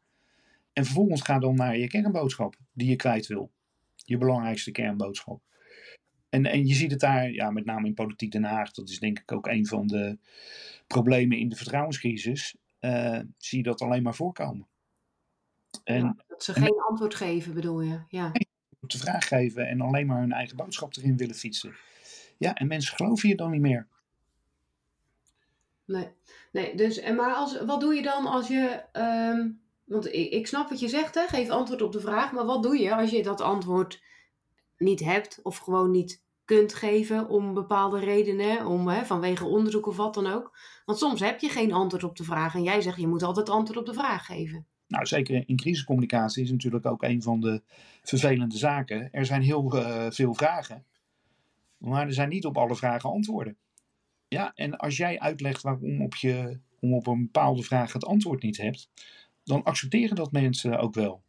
En 0.72 0.84
vervolgens 0.84 1.22
ga 1.22 1.38
dan 1.38 1.54
naar 1.54 1.78
je 1.78 1.86
kernboodschap 1.86 2.56
die 2.72 2.88
je 2.88 2.96
kwijt 2.96 3.26
wil. 3.26 3.50
Je 3.96 4.18
belangrijkste 4.18 4.70
kernboodschap. 4.70 5.40
En, 6.28 6.46
en 6.46 6.66
je 6.66 6.74
ziet 6.74 6.90
het 6.90 7.00
daar, 7.00 7.30
ja, 7.30 7.50
met 7.50 7.64
name 7.64 7.86
in 7.86 7.94
Politiek 7.94 8.32
Den 8.32 8.44
Haag, 8.44 8.72
dat 8.72 8.88
is 8.88 8.98
denk 8.98 9.18
ik 9.18 9.32
ook 9.32 9.46
een 9.46 9.66
van 9.66 9.86
de 9.86 10.18
problemen 10.86 11.38
in 11.38 11.48
de 11.48 11.56
vertrouwenscrisis. 11.56 12.56
Eh, 12.82 13.20
zie 13.38 13.58
je 13.58 13.64
dat 13.64 13.80
alleen 13.80 14.02
maar 14.02 14.14
voorkomen. 14.14 14.66
En 15.84 16.00
Ja, 16.00 16.16
dat 16.26 16.44
ze 16.44 16.52
geen 16.52 16.82
antwoord 16.88 17.14
geven, 17.14 17.54
bedoel 17.54 17.80
je? 17.80 18.00
Ja. 18.08 18.32
de 18.80 18.98
vraag 18.98 19.28
geven 19.28 19.68
en 19.68 19.80
alleen 19.80 20.06
maar 20.06 20.20
hun 20.20 20.32
eigen 20.32 20.56
boodschap 20.56 20.96
erin 20.96 21.16
willen 21.16 21.34
fietsen. 21.34 21.74
Ja, 22.38 22.54
en 22.54 22.66
mensen 22.66 22.96
geloven 22.96 23.28
je 23.28 23.36
dan 23.36 23.50
niet 23.50 23.60
meer. 23.60 23.86
Nee, 25.84 26.08
nee 26.52 26.76
dus, 26.76 26.98
en 26.98 27.14
maar 27.14 27.34
als, 27.34 27.64
wat 27.64 27.80
doe 27.80 27.94
je 27.94 28.02
dan 28.02 28.26
als 28.26 28.48
je. 28.48 28.82
ehm, 28.92 29.48
want 29.84 30.06
ik, 30.06 30.30
ik 30.30 30.46
snap 30.46 30.68
wat 30.68 30.80
je 30.80 30.88
zegt, 30.88 31.14
hè? 31.14 31.26
geef 31.26 31.48
antwoord 31.48 31.82
op 31.82 31.92
de 31.92 32.00
vraag. 32.00 32.32
Maar 32.32 32.44
wat 32.44 32.62
doe 32.62 32.78
je 32.78 32.94
als 32.94 33.10
je 33.10 33.22
dat 33.22 33.40
antwoord 33.40 34.02
niet 34.78 35.00
hebt 35.00 35.40
of 35.42 35.58
gewoon 35.58 35.90
niet 35.90 36.22
kunt 36.44 36.74
geven 36.74 37.28
om 37.28 37.54
bepaalde 37.54 37.98
redenen, 37.98 38.66
om, 38.66 38.88
hè, 38.88 39.04
vanwege 39.04 39.44
onderzoek 39.44 39.86
of 39.86 39.96
wat 39.96 40.14
dan 40.14 40.26
ook? 40.26 40.58
Want 40.84 40.98
soms 40.98 41.20
heb 41.20 41.40
je 41.40 41.48
geen 41.48 41.72
antwoord 41.72 42.04
op 42.04 42.16
de 42.16 42.24
vraag 42.24 42.54
en 42.54 42.62
jij 42.62 42.80
zegt 42.80 43.00
je 43.00 43.06
moet 43.06 43.22
altijd 43.22 43.48
antwoord 43.48 43.78
op 43.78 43.86
de 43.86 43.94
vraag 43.94 44.26
geven. 44.26 44.66
Nou, 44.86 45.06
zeker 45.06 45.42
in 45.46 45.56
crisiscommunicatie 45.56 46.42
is 46.42 46.50
natuurlijk 46.50 46.86
ook 46.86 47.02
een 47.02 47.22
van 47.22 47.40
de 47.40 47.62
vervelende 48.02 48.56
zaken. 48.56 49.12
Er 49.12 49.26
zijn 49.26 49.42
heel 49.42 49.72
eh, 49.76 50.06
veel 50.10 50.34
vragen, 50.34 50.84
maar 51.78 52.06
er 52.06 52.12
zijn 52.12 52.28
niet 52.28 52.44
op 52.44 52.58
alle 52.58 52.76
vragen 52.76 53.10
antwoorden. 53.10 53.56
Ja, 54.28 54.52
en 54.54 54.76
als 54.76 54.96
jij 54.96 55.18
uitlegt 55.18 55.62
waarom 55.62 56.02
op, 56.02 56.14
je, 56.14 56.60
om 56.80 56.94
op 56.94 57.06
een 57.06 57.22
bepaalde 57.22 57.62
vraag 57.62 57.92
het 57.92 58.04
antwoord 58.04 58.42
niet 58.42 58.56
hebt, 58.56 58.90
dan 59.44 59.62
accepteren 59.62 60.16
dat 60.16 60.32
mensen 60.32 60.78
ook 60.78 60.94
wel. 60.94 61.22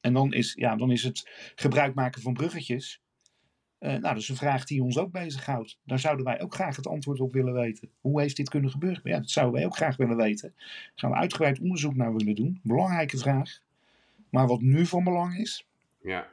En 0.00 0.12
dan 0.12 0.32
is, 0.32 0.54
ja, 0.54 0.76
dan 0.76 0.90
is 0.90 1.02
het 1.02 1.30
gebruik 1.54 1.94
maken 1.94 2.22
van 2.22 2.32
bruggetjes. 2.32 3.02
Eh, 3.78 3.90
nou, 3.90 4.00
dat 4.00 4.16
is 4.16 4.28
een 4.28 4.36
vraag 4.36 4.64
die 4.64 4.82
ons 4.82 4.98
ook 4.98 5.10
bezighoudt. 5.10 5.78
Daar 5.84 5.98
zouden 5.98 6.24
wij 6.24 6.40
ook 6.40 6.54
graag 6.54 6.76
het 6.76 6.86
antwoord 6.86 7.20
op 7.20 7.32
willen 7.32 7.52
weten. 7.52 7.90
Hoe 8.00 8.20
heeft 8.20 8.36
dit 8.36 8.48
kunnen 8.48 8.70
gebeuren? 8.70 9.00
Ja, 9.04 9.18
dat 9.18 9.30
zouden 9.30 9.54
wij 9.54 9.66
ook 9.66 9.76
graag 9.76 9.96
willen 9.96 10.16
weten. 10.16 10.52
Daar 10.56 10.92
gaan 10.94 11.10
we 11.10 11.16
uitgebreid 11.16 11.60
onderzoek 11.60 11.94
naar 11.94 12.14
willen 12.14 12.34
doen. 12.34 12.60
Belangrijke 12.62 13.18
vraag. 13.18 13.58
Maar 14.30 14.46
wat 14.46 14.60
nu 14.60 14.86
van 14.86 15.04
belang 15.04 15.36
is. 15.38 15.66
Ja. 16.02 16.28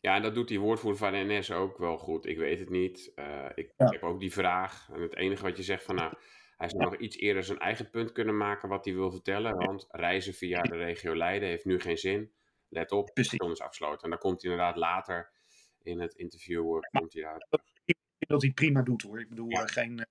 Ja, 0.00 0.16
en 0.16 0.22
dat 0.22 0.34
doet 0.34 0.48
die 0.48 0.60
woordvoerder 0.60 0.98
van 0.98 1.12
de 1.12 1.24
NS 1.24 1.50
ook 1.50 1.78
wel 1.78 1.98
goed. 1.98 2.26
Ik 2.26 2.38
weet 2.38 2.58
het 2.58 2.70
niet. 2.70 3.12
Eh, 3.14 3.44
ik 3.54 3.72
Ja. 3.76 3.86
heb 3.90 4.02
ook 4.02 4.20
die 4.20 4.32
vraag. 4.32 4.88
En 4.92 5.00
het 5.02 5.16
enige 5.16 5.42
wat 5.42 5.56
je 5.56 5.62
zegt 5.62 5.84
van, 5.84 5.94
nou, 5.94 6.12
hij 6.56 6.68
zou 6.68 6.82
nog 6.82 6.96
iets 6.96 7.16
eerder 7.16 7.44
zijn 7.44 7.58
eigen 7.58 7.90
punt 7.90 8.12
kunnen 8.12 8.36
maken 8.36 8.68
wat 8.68 8.84
hij 8.84 8.94
wil 8.94 9.10
vertellen. 9.10 9.56
Want 9.56 9.86
reizen 9.88 10.34
via 10.34 10.62
de 10.62 10.76
regio 10.76 11.16
Leiden 11.16 11.48
heeft 11.48 11.64
nu 11.64 11.80
geen 11.80 11.98
zin. 11.98 12.30
Let 12.68 12.92
op, 12.92 13.10
station 13.12 13.50
is 13.50 13.60
afgesloten. 13.60 14.02
En 14.02 14.10
dan 14.10 14.18
komt 14.18 14.42
hij 14.42 14.50
inderdaad 14.50 14.76
later 14.76 15.30
in 15.82 16.00
het 16.00 16.14
interview, 16.14 16.80
komt 16.90 17.12
hij 17.12 17.22
daar. 17.22 17.46
Vind 17.48 18.30
dat 18.30 18.42
hij 18.42 18.50
prima 18.50 18.82
doet 18.82 19.02
hoor. 19.02 19.20
Ik 19.20 19.28
bedoel, 19.28 19.50
Ja. 19.50 19.62
eh, 19.62 19.68
geen, 19.72 19.98
eh, 19.98 20.04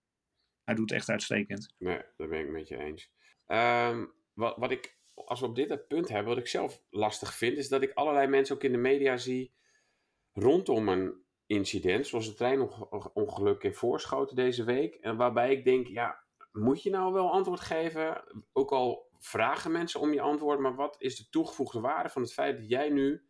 hij 0.63 0.75
doet 0.75 0.91
echt 0.91 1.09
uitstekend. 1.09 1.73
Nee, 1.77 2.01
dat 2.17 2.29
ben 2.29 2.39
ik 2.39 2.49
met 2.49 2.67
je 2.67 2.77
eens. 2.77 3.11
Ehm, 3.45 4.05
wat, 4.33 4.57
wat 4.57 4.71
ik, 4.71 4.97
als 5.13 5.39
we 5.39 5.45
op 5.45 5.55
dit 5.55 5.87
punt 5.87 6.09
hebben, 6.09 6.27
wat 6.27 6.37
ik 6.37 6.47
zelf 6.47 6.81
lastig 6.89 7.33
vind, 7.33 7.57
is 7.57 7.69
dat 7.69 7.81
ik 7.81 7.93
allerlei 7.93 8.27
mensen 8.27 8.55
ook 8.55 8.63
in 8.63 8.71
de 8.71 8.77
media 8.77 9.17
zie 9.17 9.53
rondom 10.33 10.89
een 10.89 11.23
incident, 11.45 12.07
zoals 12.07 12.25
het 12.25 12.37
treinongeluk 12.37 13.63
in 13.63 13.73
Voorschoten 13.73 14.35
deze 14.35 14.63
week. 14.63 14.95
En 14.95 15.17
waarbij 15.17 15.51
ik 15.51 15.63
denk, 15.63 15.87
ja, 15.87 16.23
moet 16.51 16.83
je 16.83 16.89
nou 16.89 17.13
wel 17.13 17.31
antwoord 17.31 17.59
geven? 17.59 18.23
Ook 18.53 18.71
al 18.71 19.07
vragen 19.19 19.71
mensen 19.71 19.99
om 19.99 20.13
je 20.13 20.21
antwoord, 20.21 20.59
maar 20.59 20.75
wat 20.75 20.95
is 20.99 21.15
de 21.17 21.29
toegevoegde 21.29 21.79
waarde 21.79 22.09
van 22.09 22.21
het 22.21 22.33
feit 22.33 22.57
dat 22.57 22.69
jij 22.69 22.89
nu 22.89 23.28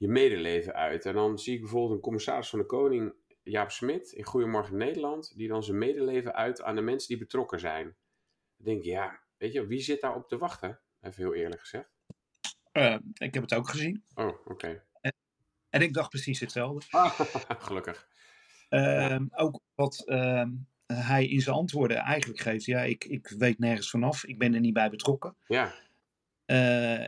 je 0.00 0.08
medeleven 0.08 0.74
uit? 0.74 1.06
En 1.06 1.14
dan 1.14 1.38
zie 1.38 1.54
ik 1.54 1.60
bijvoorbeeld 1.60 1.92
een 1.92 2.00
commissaris 2.00 2.48
van 2.48 2.58
de 2.58 2.66
Koning, 2.66 3.14
Jaap 3.42 3.70
Smit, 3.70 4.12
in 4.12 4.24
Goedemorgen 4.24 4.76
Nederland, 4.76 5.36
die 5.36 5.48
dan 5.48 5.62
zijn 5.62 5.78
medeleven 5.78 6.34
uit 6.34 6.62
aan 6.62 6.74
de 6.74 6.80
mensen 6.80 7.08
die 7.08 7.18
betrokken 7.18 7.60
zijn. 7.60 7.84
Dan 8.56 8.66
denk 8.66 8.82
ja, 8.84 9.20
weet 9.36 9.52
je, 9.52 9.66
wie 9.66 9.80
zit 9.80 10.00
daar 10.00 10.14
op 10.14 10.28
te 10.28 10.38
wachten? 10.38 10.80
Even 11.00 11.22
heel 11.22 11.34
eerlijk 11.34 11.60
gezegd. 11.60 11.90
Eh, 12.72 12.96
ik 13.14 13.34
heb 13.34 13.42
het 13.42 13.54
ook 13.54 13.68
gezien. 13.68 14.04
Oh, 14.14 14.46
oké. 14.46 14.84
En 15.70 15.82
ik 15.82 15.94
dacht 15.94 16.08
precies 16.10 16.40
hetzelfde. 16.40 16.86
Gelukkig. 17.68 18.08
Ehm, 18.68 19.26
ook 19.30 19.60
wat 19.74 20.02
ehm, 20.06 20.50
hij 20.86 21.26
in 21.26 21.40
zijn 21.40 21.56
antwoorden 21.56 21.96
eigenlijk 21.96 22.40
geeft. 22.40 22.64
Ja, 22.64 22.80
ik, 22.80 23.04
ik 23.04 23.28
weet 23.28 23.58
nergens 23.58 23.90
vanaf. 23.90 24.24
Ik 24.24 24.38
ben 24.38 24.54
er 24.54 24.60
niet 24.60 24.72
bij 24.72 24.90
betrokken. 24.90 25.36
Ja, 25.46 25.74
Eh, 26.44 27.04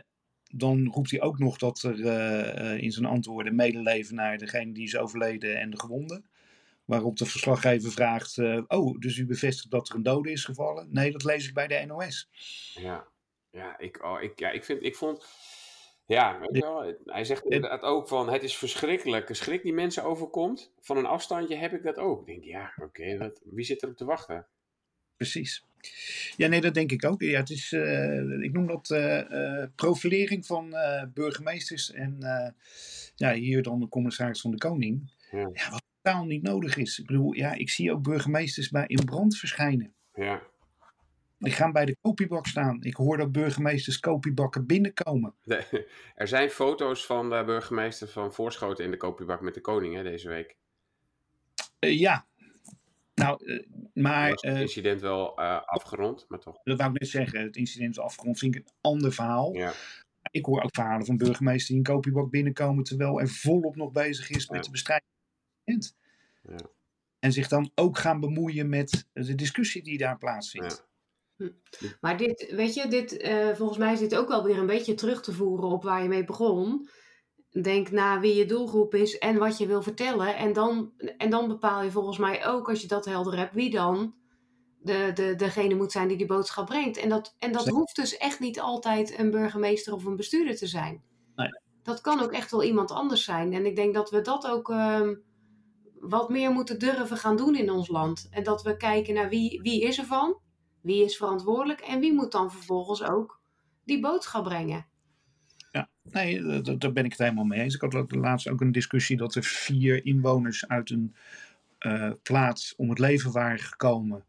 dan 0.55 0.87
roept 0.87 1.11
hij 1.11 1.21
ook 1.21 1.39
nog 1.39 1.57
dat 1.57 1.81
er 1.83 2.05
eh, 2.05 2.71
eh, 2.73 2.81
in 2.81 2.91
zijn 2.91 3.05
antwoorden 3.05 3.55
medeleven 3.55 4.15
naar 4.15 4.37
degene 4.37 4.73
die 4.73 4.83
is 4.83 4.97
overleden 4.97 5.59
en 5.59 5.69
de 5.69 5.79
gewonden. 5.79 6.25
Waarop 6.85 7.17
de 7.17 7.25
verslaggever 7.25 7.91
vraagt: 7.91 8.37
eh, 8.37 8.61
Oh, 8.67 8.99
dus 8.99 9.17
u 9.17 9.25
bevestigt 9.25 9.71
dat 9.71 9.89
er 9.89 9.95
een 9.95 10.03
dode 10.03 10.31
is 10.31 10.45
gevallen? 10.45 10.87
Nee, 10.91 11.11
dat 11.11 11.23
lees 11.23 11.47
ik 11.47 11.53
bij 11.53 11.67
de 11.67 11.83
NOS. 11.87 12.29
ja. 12.79 13.11
Ja, 13.49 13.79
ik, 13.79 14.03
oh, 14.03 14.21
ik, 14.21 14.39
ja, 14.39 14.49
ik, 14.49 14.63
vind, 14.63 14.83
ik 14.83 14.95
vond... 14.95 15.25
Ja, 16.05 16.39
wel, 16.51 16.95
hij 17.05 17.23
zegt 17.23 17.43
inderdaad 17.45 17.81
ook 17.81 18.07
van, 18.07 18.29
het 18.29 18.43
is 18.43 18.57
verschrikkelijk. 18.57 19.35
Schrik 19.35 19.63
die 19.63 19.73
mensen 19.73 20.03
overkomt, 20.03 20.73
van 20.79 20.97
een 20.97 21.05
afstandje 21.05 21.55
heb 21.55 21.73
ik 21.73 21.83
dat 21.83 21.97
ook. 21.97 22.19
Ik 22.19 22.25
denk, 22.25 22.43
ja, 22.43 22.73
oké, 22.75 23.17
wat- 23.17 23.41
wie 23.43 23.65
zit 23.65 23.81
er 23.81 23.89
op 23.89 23.97
te 23.97 24.05
wachten? 24.05 24.47
Precies. 25.17 25.63
Ja, 26.37 26.47
nee, 26.47 26.61
dat 26.61 26.73
denk 26.73 26.91
ik 26.91 27.05
ook. 27.05 27.21
Ja, 27.21 27.39
het 27.39 27.49
is, 27.49 27.71
eh, 27.71 28.41
ik 28.41 28.51
noem 28.51 28.67
dat 28.67 28.89
eh, 28.89 29.19
eh, 29.19 29.69
profilering 29.75 30.45
van 30.45 30.75
burgemeesters 31.13 31.91
en 31.91 32.17
ja, 33.15 33.33
hier 33.33 33.63
dan 33.63 33.79
de 33.79 33.87
commissaris 33.87 34.41
van 34.41 34.51
de 34.51 34.57
Koning. 34.57 35.11
Ja. 35.31 35.49
Ja, 35.53 35.69
wat 35.69 35.83
totaal 36.01 36.25
niet 36.25 36.41
nodig 36.41 36.77
is. 36.77 36.99
Ik 36.99 37.05
bedoel, 37.05 37.33
ja, 37.33 37.53
ik 37.53 37.69
zie 37.69 37.91
ook 37.91 38.03
burgemeesters 38.03 38.69
bij 38.69 38.87
in 38.87 39.05
brand 39.05 39.37
verschijnen. 39.37 39.93
Ja. 40.13 40.41
Die 41.37 41.53
gaan 41.53 41.71
bij 41.71 41.85
de 41.85 41.97
kopiebak 42.01 42.47
staan. 42.47 42.83
Ik 42.83 42.95
hoor 42.95 43.17
dat 43.17 43.31
burgemeesters 43.31 43.99
kopiebakken 43.99 44.65
binnenkomen. 44.65 45.33
De- 45.43 45.87
er 46.15 46.27
zijn 46.27 46.49
foto's 46.49 47.05
van 47.05 47.29
de 47.29 47.43
burgemeester 47.45 48.07
van 48.07 48.33
Voorschoten 48.33 48.85
in 48.85 48.91
de 48.91 48.97
kopiebak 48.97 49.41
met 49.41 49.53
de 49.53 49.61
koning 49.61 49.95
hè, 49.95 50.03
deze 50.03 50.27
week. 50.27 50.55
Ja, 51.79 52.25
nou, 53.13 53.45
eh, 53.45 53.63
maar 53.93 54.29
was 54.29 54.41
het 54.41 54.53
eh, 54.53 54.61
incident 54.61 55.01
wel 55.01 55.37
eh, 55.37 55.61
afgerond, 55.65 56.25
maar 56.27 56.39
toch. 56.39 56.59
dat 56.63 56.77
wou 56.77 56.93
ik 56.93 56.99
net 56.99 57.09
zeggen. 57.09 57.41
Het 57.41 57.55
incident 57.55 57.89
is 57.91 57.99
afgerond, 57.99 58.39
vind 58.39 58.55
ik 58.55 58.61
een 58.61 58.73
ander 58.81 59.13
verhaal. 59.13 59.53
Ja. 59.53 59.73
Ik 60.31 60.45
hoor 60.45 60.61
ook 60.61 60.75
verhalen 60.75 61.05
van 61.05 61.17
burgemeesters 61.17 61.67
die 61.67 61.77
een 61.77 61.83
kopiebak 61.83 62.29
binnenkomen 62.29 62.83
terwijl 62.83 63.19
er 63.19 63.29
volop 63.29 63.75
nog 63.75 63.91
bezig 63.91 64.29
is 64.29 64.47
met 64.47 64.57
Ja. 64.57 64.65
de 64.65 64.71
bestrijding 64.71 65.09
van 65.11 65.73
het 65.73 65.75
incident. 65.75 65.95
Ja. 66.61 66.69
En 67.19 67.31
zich 67.31 67.47
dan 67.47 67.71
ook 67.75 67.97
gaan 67.97 68.19
bemoeien 68.19 68.69
met 68.69 69.07
de 69.13 69.35
discussie 69.35 69.83
die 69.83 69.97
daar 69.97 70.17
plaatsvindt. 70.17 70.87
Maar 72.01 72.17
dit, 72.17 72.51
weet 72.55 72.73
je, 72.73 72.87
dit, 72.87 73.17
eh, 73.17 73.49
volgens 73.53 73.77
mij 73.77 73.93
is 73.93 73.99
dit 73.99 74.15
ook 74.15 74.27
wel 74.27 74.43
weer 74.43 74.57
een 74.57 74.65
beetje 74.65 74.93
terug 74.93 75.21
te 75.21 75.31
voeren 75.33 75.69
op 75.69 75.83
waar 75.83 76.01
je 76.03 76.09
mee 76.09 76.23
begon. 76.23 76.89
Denk 77.61 77.91
na 77.91 78.19
wie 78.19 78.35
je 78.35 78.45
doelgroep 78.45 78.93
is 78.93 79.17
en 79.17 79.37
wat 79.37 79.57
je 79.57 79.67
wil 79.67 79.81
vertellen. 79.81 80.35
En 80.35 80.53
dan, 80.53 80.91
en 81.17 81.29
dan 81.29 81.47
bepaal 81.47 81.83
je 81.83 81.91
volgens 81.91 82.17
mij 82.17 82.45
ook, 82.45 82.69
als 82.69 82.81
je 82.81 82.87
dat 82.87 83.05
helder 83.05 83.37
hebt, 83.37 83.53
wie 83.53 83.69
dan 83.69 84.13
de, 84.79 85.11
de, 85.13 85.35
degene 85.35 85.75
moet 85.75 85.91
zijn 85.91 86.07
die 86.07 86.17
die 86.17 86.25
boodschap 86.25 86.65
brengt. 86.65 86.97
En 86.97 87.09
dat, 87.09 87.35
en 87.39 87.51
dat 87.51 87.67
hoeft 87.67 87.95
dus 87.95 88.17
echt 88.17 88.39
niet 88.39 88.59
altijd 88.59 89.19
een 89.19 89.31
burgemeester 89.31 89.93
of 89.93 90.05
een 90.05 90.15
bestuurder 90.15 90.55
te 90.55 90.67
zijn. 90.67 91.03
Nee. 91.35 91.61
Dat 91.83 92.01
kan 92.01 92.19
ook 92.19 92.31
echt 92.31 92.51
wel 92.51 92.63
iemand 92.63 92.91
anders 92.91 93.23
zijn. 93.23 93.53
En 93.53 93.65
ik 93.65 93.75
denk 93.75 93.93
dat 93.93 94.09
we 94.09 94.21
dat 94.21 94.47
ook 94.47 94.69
ehm, 94.69 95.15
wat 95.99 96.29
meer 96.29 96.51
moeten 96.51 96.79
durven 96.79 97.17
gaan 97.17 97.35
doen 97.35 97.55
in 97.55 97.71
ons 97.71 97.87
land. 97.87 98.27
En 98.31 98.43
dat 98.43 98.63
we 98.63 98.77
kijken 98.77 99.13
naar 99.13 99.29
wie, 99.29 99.61
wie 99.61 99.81
is 99.81 99.97
er 99.97 100.05
van, 100.05 100.37
wie 100.81 101.03
is 101.03 101.17
verantwoordelijk 101.17 101.81
en 101.81 101.99
wie 101.99 102.13
moet 102.13 102.31
dan 102.31 102.51
vervolgens 102.51 103.03
ook 103.03 103.41
die 103.85 103.99
boodschap 103.99 104.43
brengen. 104.43 104.85
Nee, 106.11 106.37
eh, 106.37 106.63
dat- 106.63 106.81
daar 106.81 106.91
ben 106.91 107.05
ik 107.05 107.11
het 107.11 107.19
helemaal 107.19 107.43
mee 107.43 107.61
eens. 107.61 107.75
Ik 107.75 107.81
had 107.81 108.11
laatst 108.11 108.47
ook 108.47 108.61
een 108.61 108.71
discussie 108.71 109.17
dat 109.17 109.35
er 109.35 109.43
vier 109.43 110.05
inwoners 110.05 110.67
uit 110.67 110.89
een 110.89 111.15
eh, 111.77 112.11
plaats 112.23 112.75
om 112.75 112.89
het 112.89 112.99
leven 112.99 113.31
waren 113.31 113.59
gekomen 113.59 114.25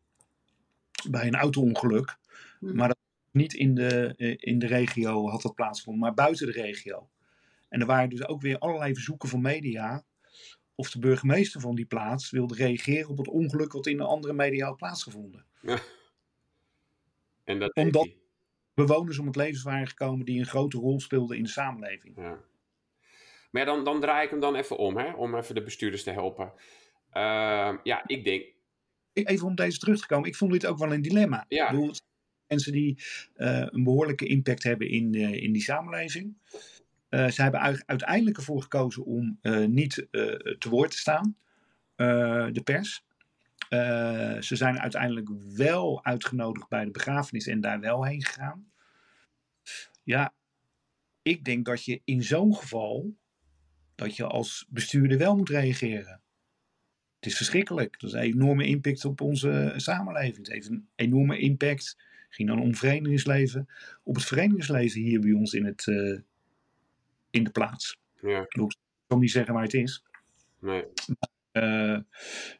bij 1.10 1.26
een 1.26 1.34
auto-ongeluk. 1.34 2.16
Hm. 2.58 2.74
Maar 2.74 2.88
dat 2.88 2.96
niet 3.30 3.54
in 3.54 3.74
de, 3.74 4.14
eh, 4.16 4.34
in 4.38 4.58
de 4.58 4.66
regio 4.66 5.28
had 5.28 5.42
dat 5.42 5.54
plaatsgevonden, 5.54 6.02
maar 6.02 6.14
buiten 6.14 6.46
de 6.46 6.52
regio. 6.52 7.08
En 7.68 7.80
er 7.80 7.86
waren 7.86 8.08
dus 8.08 8.26
ook 8.26 8.40
weer 8.40 8.58
allerlei 8.58 8.94
verzoeken 8.94 9.28
van 9.28 9.40
media 9.40 10.04
of 10.74 10.90
de 10.90 10.98
burgemeester 10.98 11.60
van 11.60 11.74
die 11.74 11.86
plaats 11.86 12.30
wilde 12.30 12.54
reageren 12.54 13.08
op 13.08 13.18
het 13.18 13.28
ongeluk 13.28 13.72
wat 13.72 13.86
in 13.86 13.96
de 13.96 14.04
andere 14.04 14.32
media 14.32 14.66
had 14.66 14.76
plaatsgevonden. 14.76 15.44
En 17.44 17.58
dat 17.58 17.74
Omdat-. 17.74 18.23
Bewoners 18.74 19.18
om 19.18 19.26
het 19.26 19.36
leven 19.36 19.64
waren 19.64 19.86
gekomen 19.86 20.26
die 20.26 20.38
een 20.38 20.46
grote 20.46 20.78
rol 20.78 21.00
speelden 21.00 21.36
in 21.36 21.42
de 21.42 21.48
samenleving. 21.48 22.16
Ja. 22.16 22.38
Maar 23.50 23.62
ja, 23.62 23.64
dan, 23.64 23.84
dan 23.84 24.00
draai 24.00 24.24
ik 24.24 24.30
hem 24.30 24.40
dan 24.40 24.54
even 24.54 24.76
om, 24.76 24.96
hè, 24.96 25.12
om 25.12 25.34
even 25.34 25.54
de 25.54 25.62
bestuurders 25.62 26.02
te 26.02 26.10
helpen. 26.10 26.52
Ehm, 27.10 27.76
ja, 27.82 28.02
ik 28.06 28.24
denk, 28.24 28.44
even 29.12 29.46
om 29.46 29.54
deze 29.54 29.78
terug 29.78 30.00
te 30.00 30.06
komen, 30.06 30.28
ik 30.28 30.36
vond 30.36 30.52
dit 30.52 30.66
ook 30.66 30.78
wel 30.78 30.92
een 30.92 31.02
dilemma. 31.02 31.44
Ja. 31.48 31.64
Ik 31.64 31.70
bedoel, 31.70 31.94
mensen 32.46 32.72
die 32.72 33.02
eh, 33.34 33.66
een 33.66 33.84
behoorlijke 33.84 34.26
impact 34.26 34.62
hebben 34.62 34.88
in, 34.88 35.14
eh, 35.14 35.42
in 35.42 35.52
die 35.52 35.62
samenleving. 35.62 36.36
Eh, 37.08 37.28
ze 37.28 37.42
hebben 37.42 37.84
uiteindelijk 37.86 38.36
ervoor 38.36 38.62
gekozen 38.62 39.04
om 39.04 39.38
niet 39.66 40.06
te 40.58 40.66
woord 40.70 40.90
te 40.90 40.98
staan, 40.98 41.36
de 42.52 42.60
pers. 42.64 43.04
Eh, 43.74 44.40
ze 44.40 44.56
zijn 44.56 44.78
uiteindelijk 44.80 45.28
wel 45.56 46.04
uitgenodigd 46.04 46.68
bij 46.68 46.84
de 46.84 46.90
begrafenis 46.90 47.46
en 47.46 47.60
daar 47.60 47.80
wel 47.80 48.04
heen 48.04 48.24
gegaan. 48.24 48.72
Ja, 50.02 50.34
ik 51.22 51.44
denk 51.44 51.64
dat 51.64 51.84
je 51.84 52.00
in 52.04 52.22
zo'n 52.22 52.54
geval, 52.54 53.16
dat 53.94 54.16
je 54.16 54.24
als 54.26 54.66
bestuurder 54.68 55.18
wel 55.18 55.36
moet 55.36 55.48
reageren. 55.48 56.20
Het 57.16 57.26
is 57.26 57.36
verschrikkelijk. 57.36 58.00
Dat 58.00 58.10
is 58.10 58.16
een 58.16 58.22
enorme 58.22 58.66
impact 58.66 59.04
op 59.04 59.20
onze 59.20 59.72
samenleving. 59.76 60.36
Het 60.36 60.48
heeft 60.54 60.68
een 60.68 60.88
enorme 60.94 61.38
impact. 61.38 61.96
Ging 62.28 62.48
dan 62.48 62.60
om 62.60 62.74
verenigingsleven. 62.74 63.68
Op 64.02 64.14
het 64.14 64.24
verenigingsleven 64.24 65.00
hier 65.00 65.20
bij 65.20 65.32
ons 65.32 65.52
in, 65.52 65.64
het, 65.64 65.86
eh, 65.88 66.18
in 67.30 67.44
de 67.44 67.50
plaats. 67.50 67.96
ja, 68.20 68.40
Ik 68.48 68.76
kan 69.06 69.18
niet 69.18 69.30
zeggen 69.30 69.54
waar 69.54 69.62
het 69.62 69.74
is. 69.74 70.04
nee, 70.58 70.84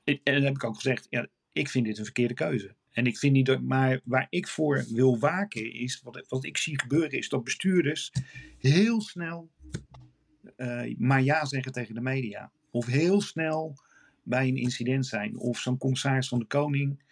ik- 0.04 0.20
en 0.24 0.34
dan 0.34 0.42
heb 0.42 0.54
ik 0.54 0.64
ook 0.64 0.74
gezegd, 0.74 1.06
ja, 1.10 1.26
ik 1.52 1.68
vind 1.68 1.84
dit 1.84 1.98
een 1.98 2.04
verkeerde 2.04 2.34
keuze. 2.34 2.74
En 2.92 3.06
ik 3.06 3.18
vind 3.18 3.32
niet 3.32 3.46
dat, 3.46 3.60
maar 3.62 4.00
waar 4.04 4.26
ik 4.30 4.48
voor 4.48 4.84
wil 4.88 5.18
waken 5.18 5.72
is, 5.72 6.00
wat, 6.02 6.24
wat 6.28 6.44
ik 6.44 6.56
zie 6.56 6.80
gebeuren, 6.80 7.10
is 7.18 7.28
dat 7.28 7.44
bestuurders 7.44 8.12
heel 8.58 9.00
snel 9.00 9.50
eh, 10.56 10.94
maar 10.98 11.22
ja 11.22 11.44
zeggen 11.44 11.72
tegen 11.72 11.94
de 11.94 12.00
media. 12.00 12.52
Of 12.70 12.86
heel 12.86 13.20
snel 13.20 13.74
bij 14.22 14.48
een 14.48 14.56
incident 14.56 15.06
zijn. 15.06 15.36
Of 15.38 15.58
zo'n 15.58 15.78
commissaris 15.78 16.28
van 16.28 16.38
de 16.38 16.44
Koning. 16.46 17.02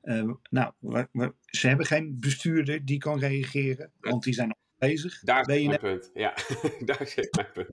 eh, 0.00 0.30
nou, 0.50 0.72
we- 0.78 1.08
we- 1.12 1.34
ze 1.44 1.68
hebben 1.68 1.86
geen 1.86 2.16
bestuurder 2.20 2.84
die 2.84 2.98
kan 2.98 3.18
reageren, 3.18 3.90
want 4.00 4.22
die 4.22 4.32
zijn 4.34 4.48
al 4.50 4.58
bezig. 4.78 5.20
daar 5.20 5.44
Ben 5.44 5.56
zit 5.58 5.66
mijn 5.66 5.78
punt. 5.80 6.10
Ja, 6.14 6.34
daar 6.84 7.06
zit 7.06 7.34
mijn 7.36 7.48
punt. 7.52 7.68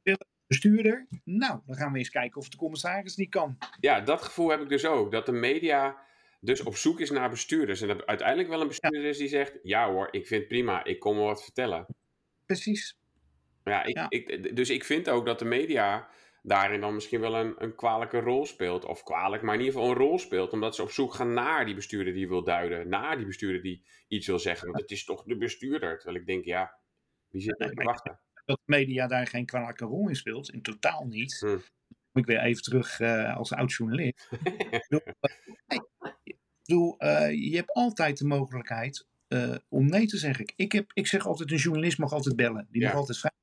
Bestuurder? 0.48 1.08
Nou, 1.24 1.60
dan 1.66 1.76
gaan 1.76 1.92
we 1.92 1.98
eens 1.98 2.10
kijken 2.10 2.42
of 2.42 2.50
de 2.50 2.58
commissaris 2.58 3.16
niet 3.16 3.30
kan. 3.30 3.58
Ja, 3.80 4.02
dat 4.02 4.22
gevoel 4.22 4.50
heb 4.50 4.62
ik 4.62 4.70
dus 4.70 4.86
ook. 4.86 5.12
Dat 5.12 5.26
de 5.26 5.32
media 5.32 6.04
dus 6.40 6.62
op 6.64 6.76
zoek 6.76 7.00
is 7.00 7.10
naar 7.10 7.30
bestuurders. 7.30 7.82
En 7.82 7.88
dat 7.88 8.06
uiteindelijk 8.06 8.50
wel 8.50 8.62
een 8.62 8.68
bestuurder 8.68 9.04
is 9.04 9.18
die 9.18 9.28
zegt... 9.28 9.60
Ja 9.64 9.92
hoor, 9.92 10.08
ik 10.12 10.28
vind 10.28 10.40
het 10.40 10.50
prima, 10.50 10.84
ik 10.84 11.00
kom 11.00 11.16
wel 11.16 11.26
wat 11.26 11.44
vertellen. 11.44 11.86
Precies. 12.46 12.98
Ja, 13.64 13.84
ik, 13.84 13.96
Ja. 13.96 14.06
Ik, 14.10 14.56
dus 14.56 14.70
ik 14.70 14.84
vind 14.84 15.10
ook 15.10 15.26
dat 15.26 15.40
de 15.40 15.46
media 15.46 16.10
daarin 16.42 16.82
dan 16.82 16.94
misschien 16.94 17.20
wel 17.20 17.36
een, 17.36 17.56
een 17.58 17.76
kwalijke 17.76 18.20
rol 18.20 18.46
speelt. 18.46 18.86
Of 18.86 19.04
kwalijk, 19.04 19.42
maar 19.42 19.54
in 19.54 19.60
ieder 19.60 19.76
geval 19.76 19.90
een 19.90 19.98
rol 19.98 20.20
speelt. 20.20 20.52
Omdat 20.52 20.76
ze 20.76 20.82
op 20.82 20.92
zoek 20.92 21.14
gaan 21.14 21.34
naar 21.34 21.66
die 21.66 21.76
bestuurder 21.76 22.14
die 22.14 22.28
wil 22.28 22.44
duiden. 22.44 22.90
Naar 22.90 23.18
die 23.18 23.26
bestuurder 23.26 23.62
die 23.62 23.86
iets 24.08 24.28
wil 24.28 24.40
zeggen. 24.40 24.68
Want 24.68 24.82
het 24.82 24.92
is 24.92 25.06
toch 25.06 25.24
de 25.24 25.38
bestuurder. 25.38 25.96
Terwijl 25.96 26.20
ik 26.20 26.28
denk, 26.28 26.46
ja, 26.46 26.80
wie 27.30 27.42
zit 27.42 27.60
er 27.62 27.76
te 27.76 27.84
wachten? 27.84 28.20
Dat 28.46 28.60
media 28.66 29.08
daar 29.08 29.28
geen 29.28 29.46
kwalijke 29.46 29.86
rol 29.86 30.10
in 30.10 30.16
speelt. 30.16 30.50
In 30.50 30.62
totaal 30.62 31.06
niet. 31.06 31.38
Hm. 31.40 31.48
Moet 32.12 32.24
ik 32.24 32.26
weer 32.26 32.40
even 32.44 32.64
terug 32.64 33.00
eh, 33.00 33.36
als 33.38 33.54
oud-journalist. 33.54 34.28
ik 34.70 34.86
bedoel, 34.88 35.02
eh, 35.68 35.80
ik 36.24 36.38
bedoel, 36.66 36.98
eh, 36.98 37.32
je 37.50 37.56
hebt 37.56 37.72
altijd 37.74 38.18
de 38.18 38.26
mogelijkheid 38.26 39.06
om 39.70 39.86
nee 39.90 40.06
te 40.06 40.18
zeggen. 40.18 40.54
Ik, 40.56 40.72
heb, 40.72 40.92
ik 40.94 41.08
zeg 41.08 41.26
altijd, 41.26 41.52
een 41.52 41.58
journalist 41.58 41.98
mag 41.98 42.14
altijd 42.14 42.36
bellen. 42.36 42.68
Die 42.72 42.82
Ja. 42.82 42.88
mag 42.88 42.98
altijd 42.98 43.18
vragen. 43.18 43.38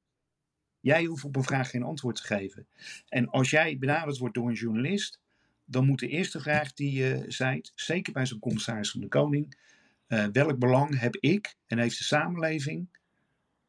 Jij 0.81 1.05
hoeft 1.05 1.25
op 1.25 1.37
een 1.37 1.43
vraag 1.43 1.71
geen 1.71 1.83
antwoord 1.83 2.17
te 2.17 2.23
geven. 2.23 2.67
En 3.09 3.29
als 3.29 3.51
jij 3.51 3.79
benaderd 3.79 4.19
wordt 4.19 4.35
door 4.35 4.49
een 4.49 4.55
journalist, 4.55 5.21
dan 5.65 5.87
moet 5.87 5.99
de 5.99 6.09
eerste 6.09 6.41
vraag 6.41 6.73
die 6.73 6.93
je 6.93 7.25
zijt, 7.29 7.73
zeker 7.75 8.13
bij 8.13 8.27
zo'n 8.27 8.39
commissaris 8.39 8.91
van 8.91 9.01
de 9.01 9.09
Koning, 9.09 9.59
welk 10.33 10.59
belang 10.59 10.99
heb 10.99 11.17
ik 11.17 11.55
en 11.67 11.79
heeft 11.79 11.99
de 11.99 12.05
samenleving 12.05 12.89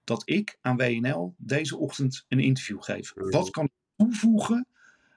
dat 0.03 0.21
ik 0.29 0.57
aan 0.61 0.77
WNL 0.77 1.35
deze 1.37 1.77
ochtend 1.77 2.25
een 2.27 2.39
interview 2.39 2.81
geef? 2.83 3.11
Wat 3.15 3.49
kan 3.49 3.63
ik 3.65 3.71
toevoegen 3.95 4.67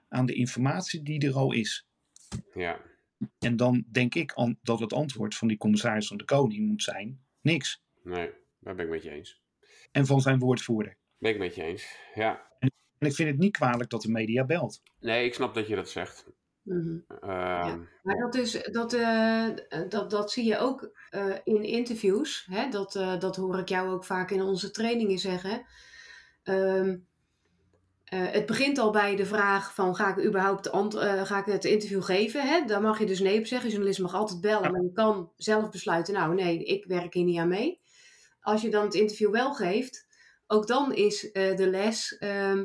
aan 0.08 0.26
de 0.26 0.34
informatie 0.34 1.02
die 1.02 1.26
er 1.26 1.34
al 1.34 1.52
is? 1.52 1.86
Ja, 2.54 2.80
En 3.38 3.56
dan 3.56 3.84
denk 3.92 4.14
ik 4.14 4.32
an- 4.32 4.58
dat 4.62 4.80
het 4.80 4.92
antwoord 4.92 5.34
van 5.34 5.48
die 5.48 5.56
commissaris 5.56 6.06
van 6.06 6.16
de 6.16 6.24
Koning 6.24 6.68
moet 6.68 6.82
zijn: 6.82 7.20
niks. 7.40 7.82
nee, 8.02 8.30
daar 8.58 8.74
ben 8.74 8.84
ik 8.84 8.90
met 8.90 9.02
je 9.02 9.10
eens. 9.10 9.40
En 9.92 10.06
van 10.06 10.20
zijn 10.20 10.38
woordvoerder. 10.38 10.96
Ben 11.18 11.30
ik 11.32 11.38
met 11.38 11.54
je 11.54 11.62
eens. 11.62 11.96
Ja, 12.14 12.52
En 12.58 12.70
ik 12.98 13.14
vind 13.14 13.28
het 13.28 13.38
niet 13.38 13.52
kwalijk 13.56 13.90
dat 13.90 14.02
de 14.02 14.10
media 14.10 14.44
belt. 14.44 14.82
nee, 15.00 15.24
ik 15.26 15.34
snap 15.34 15.54
dat 15.54 15.66
je 15.66 15.74
dat 15.74 15.90
zegt. 15.90 16.26
Mhm. 16.66 16.98
Ehm, 17.20 17.80
Maar 18.02 18.16
dat, 18.16 18.34
is, 18.34 18.62
dat, 18.70 18.92
eh, 18.92 19.46
dat, 19.88 20.10
dat 20.10 20.32
zie 20.32 20.44
je 20.44 20.58
ook 20.58 20.90
eh, 21.10 21.34
in 21.44 21.62
interviews. 21.62 22.46
Hè? 22.50 22.68
Dat, 22.68 22.94
eh, 22.96 23.18
dat 23.18 23.36
hoor 23.36 23.58
ik 23.58 23.68
jou 23.68 23.88
ook 23.90 24.04
vaak 24.04 24.30
in 24.30 24.42
onze 24.42 24.70
trainingen 24.70 25.18
zeggen. 25.18 25.66
Ehm, 26.42 26.96
eh, 28.04 28.30
het 28.30 28.46
begint 28.46 28.78
al 28.78 28.90
bij 28.90 29.16
de 29.16 29.26
vraag 29.26 29.74
van 29.74 29.96
ga 29.96 30.16
ik 30.16 30.24
überhaupt 30.24 30.66
eh, 30.66 31.24
ga 31.24 31.38
ik 31.38 31.44
het 31.44 31.64
interview 31.64 32.02
geven? 32.02 32.48
Hè? 32.48 32.64
Dan 32.64 32.82
mag 32.82 32.98
je 32.98 33.06
dus 33.06 33.20
nee 33.20 33.38
op 33.38 33.46
zeggen. 33.46 33.66
Een 33.66 33.72
journalist 33.74 34.00
mag 34.02 34.14
altijd 34.14 34.40
bellen, 34.40 34.72
maar 34.72 34.82
je 34.82 34.92
kan 34.92 35.32
zelf 35.36 35.70
besluiten. 35.70 36.14
Nou 36.14 36.34
nee, 36.34 36.64
ik 36.64 36.84
werk 36.84 37.14
hier 37.14 37.24
niet 37.24 37.38
aan 37.38 37.48
mee. 37.48 37.80
Als 38.40 38.62
je 38.62 38.70
dan 38.70 38.84
het 38.84 38.94
interview 38.94 39.30
wel 39.30 39.54
geeft, 39.54 40.06
ook 40.46 40.66
dan 40.66 40.94
is 40.94 41.30
eh, 41.30 41.56
de 41.56 41.70
les. 41.70 42.16
ehm, 42.18 42.64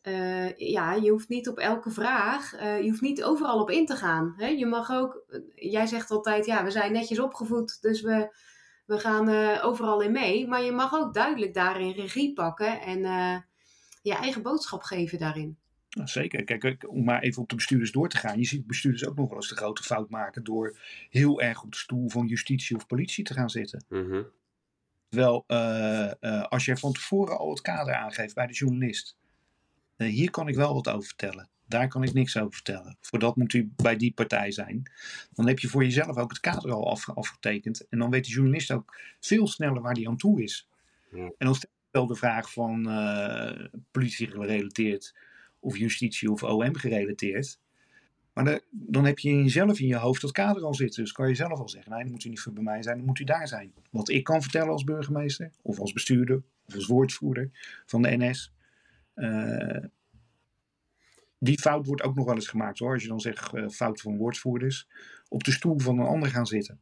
eh, 0.00 0.56
ja, 0.56 0.94
je 0.94 1.10
hoeft 1.10 1.28
niet 1.28 1.48
op 1.48 1.58
elke 1.58 1.90
vraag, 1.90 2.54
eh, 2.54 2.82
je 2.82 2.88
hoeft 2.88 3.00
niet 3.00 3.24
overal 3.24 3.60
op 3.60 3.70
in 3.70 3.86
te 3.86 3.96
gaan. 3.96 4.34
Hè? 4.36 4.46
Je 4.46 4.66
mag 4.66 4.90
ook, 4.90 5.24
jij 5.54 5.86
zegt 5.86 6.10
altijd, 6.10 6.46
ja, 6.46 6.64
we 6.64 6.70
zijn 6.70 6.92
netjes 6.92 7.18
opgevoed, 7.18 7.78
dus 7.82 8.00
we, 8.00 8.30
we 8.88 8.98
gaan 8.98 9.28
eh, 9.28 9.64
overal 9.64 10.00
in 10.00 10.12
mee. 10.12 10.46
Maar 10.46 10.62
je 10.62 10.72
mag 10.72 10.94
ook 10.94 11.14
duidelijk 11.14 11.54
daarin 11.54 11.92
regie 11.92 12.32
pakken 12.32 12.80
en 12.80 13.04
eh, 13.04 13.36
je 14.02 14.14
eigen 14.14 14.42
boodschap 14.42 14.82
geven 14.82 15.18
daarin. 15.18 15.58
Nou, 15.90 16.08
zeker. 16.08 16.44
Kijk, 16.44 16.88
om 16.88 17.04
maar 17.04 17.22
even 17.22 17.42
op 17.42 17.48
de 17.48 17.54
bestuurders 17.54 17.92
door 17.92 18.08
te 18.08 18.16
gaan. 18.16 18.38
Je 18.38 18.44
ziet 18.44 18.66
bestuurders 18.66 19.06
ook 19.06 19.16
nog 19.16 19.28
wel 19.28 19.36
eens 19.36 19.48
de 19.48 19.56
grote 19.56 19.82
fout 19.82 20.10
maken 20.10 20.44
door 20.44 20.78
heel 21.10 21.40
erg 21.40 21.62
op 21.62 21.70
de 21.70 21.76
stoel 21.76 22.08
van 22.08 22.26
justitie 22.26 22.76
of 22.76 22.86
politie 22.86 23.24
te 23.24 23.34
gaan 23.34 23.50
zitten. 23.50 23.84
Mhm. 23.88 24.22
Terwijl 25.08 25.44
eh, 25.46 26.22
eh, 26.22 26.42
als 26.42 26.64
je 26.64 26.76
van 26.76 26.92
tevoren 26.92 27.38
al 27.38 27.50
het 27.50 27.60
kader 27.60 27.94
aangeeft 27.94 28.34
bij 28.34 28.46
de 28.46 28.52
journalist. 28.52 29.16
Eh, 29.98 30.08
hier 30.08 30.30
kan 30.30 30.48
ik 30.48 30.54
wel 30.54 30.74
wat 30.74 30.88
over 30.88 31.06
vertellen. 31.06 31.48
Daar 31.66 31.88
kan 31.88 32.02
ik 32.02 32.12
niks 32.12 32.36
over 32.36 32.52
vertellen. 32.52 32.96
Voor 33.00 33.18
dat 33.18 33.36
moet 33.36 33.52
u 33.52 33.70
bij 33.76 33.96
die 33.96 34.12
partij 34.12 34.50
zijn. 34.50 34.90
Dan 35.32 35.46
heb 35.46 35.58
je 35.58 35.68
voor 35.68 35.82
jezelf 35.84 36.16
ook 36.16 36.30
het 36.30 36.40
kader 36.40 36.72
al 36.72 36.90
afge- 36.90 37.12
afgetekend. 37.14 37.88
En 37.88 37.98
dan 37.98 38.10
weet 38.10 38.24
de 38.24 38.30
journalist 38.30 38.70
ook 38.70 38.96
veel 39.20 39.46
sneller 39.46 39.82
waar 39.82 39.94
die 39.94 40.08
aan 40.08 40.16
toe 40.16 40.42
is. 40.42 40.68
Ja. 41.10 41.24
En 41.24 41.46
dan 41.46 41.54
stel 41.54 41.70
je 41.72 41.86
wel 41.90 42.06
de 42.06 42.14
vraag 42.14 42.52
van 42.52 42.88
eh, 42.88 43.64
politie 43.90 44.26
gerelateerd 44.30 45.14
of 45.60 45.76
justitie 45.76 46.30
of 46.32 46.42
OM 46.42 46.74
gerelateerd. 46.76 47.58
Maar 48.32 48.44
de- 48.44 48.62
dan 48.70 49.04
heb 49.04 49.18
je 49.18 49.28
in 49.30 49.42
jezelf 49.42 49.80
in 49.80 49.86
je 49.86 49.96
hoofd 49.96 50.20
dat 50.20 50.32
kader 50.32 50.62
al 50.62 50.74
zitten. 50.74 51.02
Dus 51.02 51.12
kan 51.12 51.28
je 51.28 51.34
zelf 51.34 51.58
al 51.58 51.68
zeggen, 51.68 51.92
nee, 51.92 52.02
dan 52.02 52.10
moet 52.10 52.24
u 52.24 52.28
niet 52.28 52.40
voor 52.40 52.52
bij 52.52 52.62
mij 52.62 52.82
zijn, 52.82 52.96
dan 52.96 53.06
moet 53.06 53.18
u 53.18 53.24
daar 53.24 53.48
zijn. 53.48 53.72
Wat 53.90 54.08
ik 54.08 54.24
kan 54.24 54.42
vertellen 54.42 54.68
als 54.72 54.84
burgemeester, 54.84 55.50
of 55.62 55.78
als 55.78 55.92
bestuurder, 55.92 56.42
of 56.66 56.74
als 56.74 56.86
woordvoerder 56.86 57.50
van 57.86 58.02
de 58.02 58.16
NS. 58.16 58.52
Eh, 59.18 59.84
die 61.38 61.60
fout 61.60 61.86
wordt 61.86 62.02
ook 62.02 62.14
nog 62.14 62.24
wel 62.24 62.34
eens 62.34 62.48
gemaakt 62.48 62.78
hoor. 62.78 62.92
Als 62.92 63.02
je 63.02 63.08
dan 63.08 63.20
zegt 63.20 63.54
eh, 63.54 63.68
fout 63.68 64.00
van 64.00 64.16
woordvoerders. 64.16 64.88
Op 65.28 65.44
de 65.44 65.52
stoel 65.52 65.78
van 65.78 65.98
een 65.98 66.06
ander 66.06 66.28
gaan 66.28 66.46
zitten. 66.46 66.80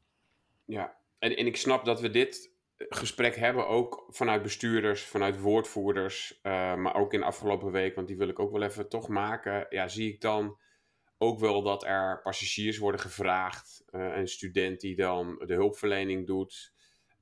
Ja, 0.64 0.96
en, 1.18 1.36
en 1.36 1.46
ik 1.46 1.56
snap 1.56 1.84
dat 1.84 2.00
we 2.00 2.10
dit 2.10 2.54
gesprek 2.78 3.36
hebben 3.36 3.68
ook 3.68 4.06
vanuit 4.08 4.42
bestuurders, 4.42 5.04
vanuit 5.04 5.40
woordvoerders, 5.40 6.40
eh, 6.42 6.74
maar 6.74 6.94
ook 6.94 7.12
in 7.12 7.20
de 7.20 7.26
afgelopen 7.26 7.72
week, 7.72 7.94
want 7.94 8.08
die 8.08 8.16
wil 8.16 8.28
ik 8.28 8.38
ook 8.38 8.52
wel 8.52 8.62
even 8.62 8.88
toch 8.88 9.08
maken. 9.08 9.66
Ja, 9.70 9.88
zie 9.88 10.12
ik 10.12 10.20
dan 10.20 10.58
ook 11.18 11.38
wel 11.38 11.62
dat 11.62 11.84
er 11.84 12.20
passagiers 12.22 12.78
worden 12.78 13.00
gevraagd, 13.00 13.84
eh, 13.90 14.16
een 14.16 14.28
student 14.28 14.80
die 14.80 14.96
dan 14.96 15.42
de 15.46 15.54
hulpverlening 15.54 16.26
doet. 16.26 16.72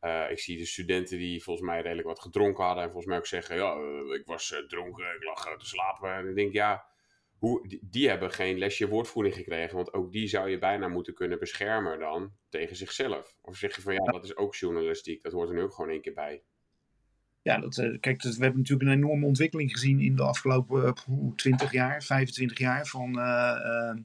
Eh, 0.05 0.31
ik 0.31 0.39
zie 0.39 0.59
de 0.59 0.67
studenten 0.67 1.19
die 1.19 1.43
volgens 1.43 1.67
mij 1.67 1.81
redelijk 1.81 2.07
wat 2.07 2.21
gedronken 2.21 2.65
hadden 2.65 2.83
en 2.83 2.91
volgens 2.91 3.07
mij 3.07 3.19
ook 3.19 3.27
zeggen, 3.27 3.57
ja, 3.57 3.75
eh, 3.75 4.15
ik 4.19 4.27
was 4.27 4.53
eh, 4.53 4.59
dronken, 4.59 5.15
ik 5.15 5.25
lag 5.25 5.57
te 5.57 5.67
slapen. 5.67 6.13
En 6.13 6.29
ik 6.29 6.35
denk, 6.35 6.53
ja, 6.53 6.87
hoe, 7.39 7.69
die, 7.69 7.79
die 7.83 8.09
hebben 8.09 8.31
geen 8.31 8.59
lesje 8.59 8.89
woordvoering 8.89 9.35
gekregen, 9.35 9.77
want 9.77 9.93
ook 9.93 10.13
die 10.13 10.29
zou 10.29 10.51
je 10.51 10.59
bijna 10.59 10.89
moeten 10.89 11.15
kunnen 11.15 11.39
beschermen 11.39 11.99
dan 11.99 12.33
tegen 12.49 12.77
zichzelf. 12.77 13.37
Of 13.41 13.57
zeg 13.57 13.77
je 13.77 13.83
van, 13.83 13.93
ja, 13.93 14.13
dat 14.13 14.25
is 14.25 14.37
ook 14.37 14.55
journalistiek, 14.55 15.23
dat 15.23 15.33
hoort 15.33 15.49
er 15.49 15.55
nu 15.55 15.63
ook 15.63 15.75
gewoon 15.75 15.91
één 15.91 16.01
keer 16.01 16.15
bij. 16.15 16.45
Ja, 17.45 17.59
dat, 17.59 17.79
eh, 17.79 18.01
kijk, 18.01 18.23
dat, 18.23 18.37
we 18.37 18.43
hebben 18.43 18.61
natuurlijk 18.61 18.91
een 18.91 18.97
enorme 18.97 19.27
ontwikkeling 19.27 19.71
gezien 19.71 20.01
in 20.01 20.17
de 20.17 20.23
afgelopen 20.23 20.87
eh, 20.87 20.93
poeh, 21.05 21.35
20 21.35 21.73
jaar, 21.73 22.03
25 22.03 22.59
jaar. 22.59 22.87
Van 22.87 23.19
eh, 23.19 23.91
eh, 23.91 23.97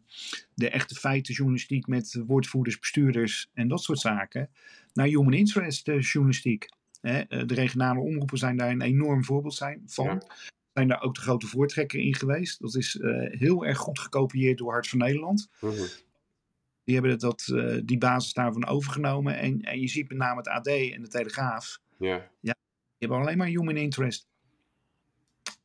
de 0.53 0.69
echte 0.69 0.95
feiten 0.95 1.33
journalistiek 1.33 1.87
met 1.87 2.21
woordvoerders, 2.27 2.79
bestuurders 2.79 3.49
en 3.53 3.67
dat 3.67 3.83
soort 3.83 3.99
zaken. 3.99 4.49
Naar 4.93 5.07
human 5.07 5.33
interest 5.33 5.87
eh, 5.87 6.01
journalistiek. 6.01 6.67
Hè, 7.01 7.19
eh, 7.19 7.47
de 7.47 7.53
regionale 7.53 7.99
omroepen 7.99 8.37
zijn 8.37 8.57
daar 8.57 8.69
een 8.69 8.81
enorm 8.81 9.23
voorbeeld 9.23 9.53
zijn, 9.53 9.83
van. 9.85 10.05
Ja. 10.05 10.21
Zijn 10.73 10.87
daar 10.87 11.01
ook 11.01 11.15
de 11.15 11.21
grote 11.21 11.47
voortrekker 11.47 11.99
in 11.99 12.15
geweest. 12.15 12.59
Dat 12.59 12.75
is 12.75 12.97
eh, 12.97 13.39
heel 13.39 13.65
erg 13.65 13.77
goed 13.77 13.99
gekopieerd 13.99 14.57
door 14.57 14.71
Hart 14.71 14.87
van 14.87 14.99
Nederland. 14.99 15.49
Mhm. 15.61 15.85
Die 16.83 16.95
hebben 16.95 17.19
dat, 17.19 17.47
eh, 17.55 17.77
die 17.83 17.97
basis 17.97 18.33
daarvan 18.33 18.65
overgenomen. 18.65 19.37
En, 19.37 19.61
en 19.61 19.79
je 19.79 19.87
ziet 19.87 20.09
met 20.09 20.17
name 20.17 20.37
het 20.37 20.47
AD 20.47 20.67
en 20.67 21.01
de 21.01 21.07
Telegraaf. 21.07 21.79
Ja, 21.97 22.29
Die 22.99 23.07
hebben 23.07 23.17
alleen 23.25 23.37
maar 23.37 23.47
human 23.47 23.77
interest. 23.77 24.27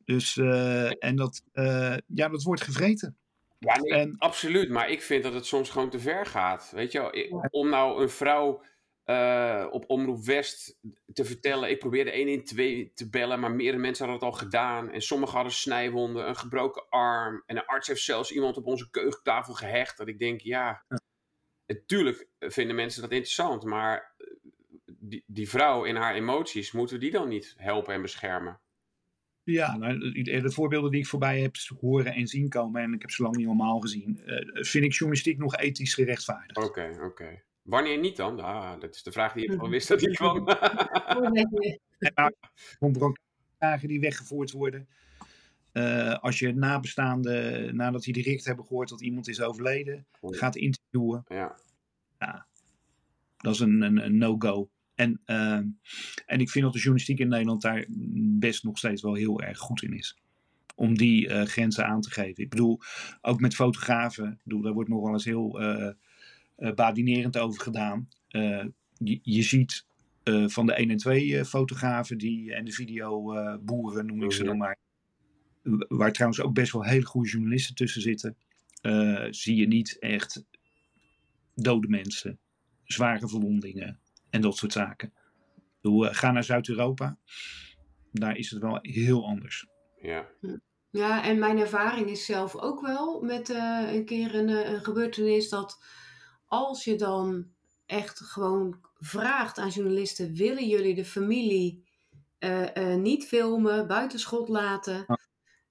Dus, 0.05 0.37
eh, 0.37 1.03
en 1.03 1.15
dat, 1.15 1.41
eh, 1.51 1.97
ja, 2.07 2.29
dat 2.29 2.43
wordt 2.43 2.61
gevreten. 2.61 3.17
ja 3.59 3.79
nee, 3.79 3.93
En- 3.93 4.15
absoluut, 4.17 4.69
maar 4.69 4.89
ik 4.89 5.01
vind 5.01 5.23
dat 5.23 5.33
het 5.33 5.45
soms 5.45 5.69
gewoon 5.69 5.89
te 5.89 5.99
ver 5.99 6.25
gaat. 6.25 6.71
Weet 6.75 6.91
je 6.91 6.99
wel, 6.99 7.39
om 7.49 7.69
nou 7.69 8.01
een 8.01 8.09
vrouw 8.09 8.63
eh, 9.03 9.67
op 9.69 9.83
Omroep 9.89 10.25
West 10.25 10.77
te 11.13 11.25
vertellen, 11.25 11.69
ik 11.69 11.79
probeerde 11.79 12.15
112 12.15 12.87
te 12.93 13.09
bellen, 13.09 13.39
maar 13.39 13.51
meerdere 13.51 13.81
mensen 13.81 14.07
hadden 14.07 14.27
het 14.27 14.33
al 14.37 14.43
gedaan. 14.45 14.91
En 14.91 15.01
sommigen 15.01 15.35
hadden 15.35 15.53
snijwonden, 15.53 16.27
een 16.27 16.35
gebroken 16.35 16.89
arm. 16.89 17.43
En 17.45 17.57
een 17.57 17.65
arts 17.65 17.87
heeft 17.87 18.01
zelfs 18.01 18.31
iemand 18.31 18.57
op 18.57 18.65
onze 18.65 18.89
keukentafel 18.89 19.53
gehecht. 19.53 19.97
Dat 19.97 20.07
ik 20.07 20.19
denk, 20.19 20.41
ja, 20.41 20.83
natuurlijk 21.67 22.27
vinden 22.39 22.75
mensen 22.75 23.01
dat 23.01 23.11
interessant, 23.11 23.63
maar 23.63 24.13
die, 25.09 25.23
die 25.27 25.49
vrouw 25.49 25.83
in 25.83 25.95
haar 25.95 26.15
emoties, 26.15 26.71
moeten 26.71 26.95
we 26.95 27.01
die 27.01 27.11
dan 27.11 27.27
niet 27.27 27.53
helpen 27.57 27.93
en 27.93 28.01
beschermen? 28.01 28.59
Ja, 29.43 29.77
nou, 29.77 30.23
de, 30.23 30.41
de 30.41 30.51
voorbeelden 30.51 30.91
die 30.91 30.99
ik 30.99 31.07
voorbij 31.07 31.41
heb 31.41 31.55
horen 31.79 32.13
en 32.13 32.27
zien 32.27 32.49
komen, 32.49 32.81
en 32.81 32.93
ik 32.93 33.01
heb 33.01 33.11
ze 33.11 33.23
lang 33.23 33.35
niet 33.35 33.45
allemaal 33.45 33.79
gezien, 33.79 34.21
eh, 34.25 34.63
vind 34.63 34.85
ik 34.85 34.93
journalistiek 34.93 35.37
nog 35.37 35.55
ethisch 35.55 35.93
gerechtvaardigd. 35.93 36.57
Oké, 36.57 36.99
oké. 37.01 37.41
Wanneer 37.61 37.99
niet 37.99 38.15
dan? 38.15 38.39
Ah, 38.39 38.79
dat 38.79 38.95
is 38.95 39.03
de 39.03 39.11
vraag 39.11 39.33
die 39.33 39.51
ik 39.51 39.59
wel 39.59 39.69
wist 39.69 39.87
dat 39.87 39.99
die 40.03 40.13
kwam. 40.13 40.47
Van 42.79 42.91
branddagen 42.91 43.87
die 43.87 43.99
weggevoerd 43.99 44.51
worden. 44.51 44.87
Eh, 45.71 46.13
als 46.19 46.39
je 46.39 46.53
nabestaanden, 46.53 47.75
nadat 47.75 48.03
die 48.03 48.13
direct 48.13 48.45
hebben 48.45 48.65
gehoord 48.65 48.89
dat 48.89 49.01
iemand 49.01 49.27
is 49.27 49.41
overleden, 49.41 50.05
gaat 50.21 50.55
interviewen. 50.55 51.23
ja. 51.27 52.47
Dat 53.37 53.53
is 53.53 53.59
een, 53.59 53.81
een, 53.81 54.05
een 54.05 54.17
no-go. 54.17 54.69
En, 54.95 55.21
eh, 55.25 55.53
en 56.25 56.39
ik 56.39 56.49
vind 56.49 56.63
dat 56.63 56.73
de 56.73 56.79
journalistiek 56.79 57.19
in 57.19 57.27
Nederland 57.27 57.61
daar 57.61 57.85
best 58.39 58.63
nog 58.63 58.77
steeds 58.77 59.01
wel 59.01 59.13
heel 59.13 59.41
erg 59.41 59.57
goed 59.57 59.81
in 59.81 59.93
is. 59.93 60.17
Om 60.75 60.97
die 60.97 61.27
eh, 61.27 61.45
grenzen 61.45 61.85
aan 61.85 62.01
te 62.01 62.11
geven. 62.11 62.43
Ik 62.43 62.49
bedoel, 62.49 62.79
ook 63.21 63.39
met 63.39 63.55
fotografen. 63.55 64.31
Ik 64.31 64.43
bedoel, 64.43 64.61
daar 64.61 64.73
wordt 64.73 64.89
nog 64.89 65.01
wel 65.01 65.13
eens 65.13 65.25
heel 65.25 65.61
eh 65.61 65.91
eh, 66.55 66.73
badinerend 66.73 67.37
over 67.37 67.61
gedaan. 67.61 68.09
Je, 68.97 69.19
je 69.23 69.41
ziet 69.41 69.85
van 70.45 70.65
de 70.65 70.73
1 70.73 70.89
en 70.89 70.97
2 70.97 71.37
eh, 71.37 71.45
fotografen 71.45 72.17
die, 72.17 72.53
en 72.53 72.65
de 72.65 72.71
videoboeren, 72.71 74.05
noem 74.05 74.23
ik 74.23 74.31
ze 74.31 74.43
dan 74.43 74.57
maar. 74.57 74.77
Waar 75.87 76.11
trouwens 76.11 76.41
ook 76.41 76.53
best 76.53 76.71
wel 76.71 76.83
hele 76.83 77.05
goede 77.05 77.29
journalisten 77.29 77.75
tussen 77.75 78.01
zitten. 78.01 78.35
zie 79.29 79.55
je 79.55 79.67
niet 79.67 79.99
echt 79.99 80.43
dode 81.55 81.87
mensen, 81.87 82.39
zware 82.83 83.27
verwondingen 83.27 83.99
en 84.35 84.41
dat 84.41 84.57
soort 84.57 84.71
zaken. 84.71 85.13
Bedoel, 85.81 86.07
eh, 86.07 86.15
ga 86.15 86.31
naar 86.31 86.43
Zuid-Europa. 86.43 87.17
Daar 88.11 88.37
is 88.37 88.49
het 88.49 88.61
wel 88.61 88.79
heel 88.81 89.25
anders. 89.25 89.67
Ja. 90.01 90.27
Ja, 90.89 91.23
en 91.23 91.39
mijn 91.39 91.57
ervaring 91.57 92.09
is 92.09 92.25
zelf 92.25 92.55
ook 92.55 92.81
wel 92.81 93.21
met 93.21 93.49
eh, 93.49 93.93
een 93.93 94.05
keer 94.05 94.35
een, 94.35 94.49
eh, 94.49 94.71
een 94.71 94.83
gebeurtenis 94.83 95.49
dat 95.49 95.83
als 96.45 96.83
je 96.83 96.95
dan 96.95 97.47
echt 97.85 98.19
gewoon 98.19 98.79
vraagt 98.97 99.57
aan 99.57 99.69
journalisten, 99.69 100.33
willen 100.33 100.67
jullie 100.67 100.95
de 100.95 101.05
familie 101.05 101.83
eh, 102.37 102.75
eh, 102.75 102.99
niet 102.99 103.25
filmen, 103.25 103.87
buitenschot 103.87 104.49
laten? 104.49 105.05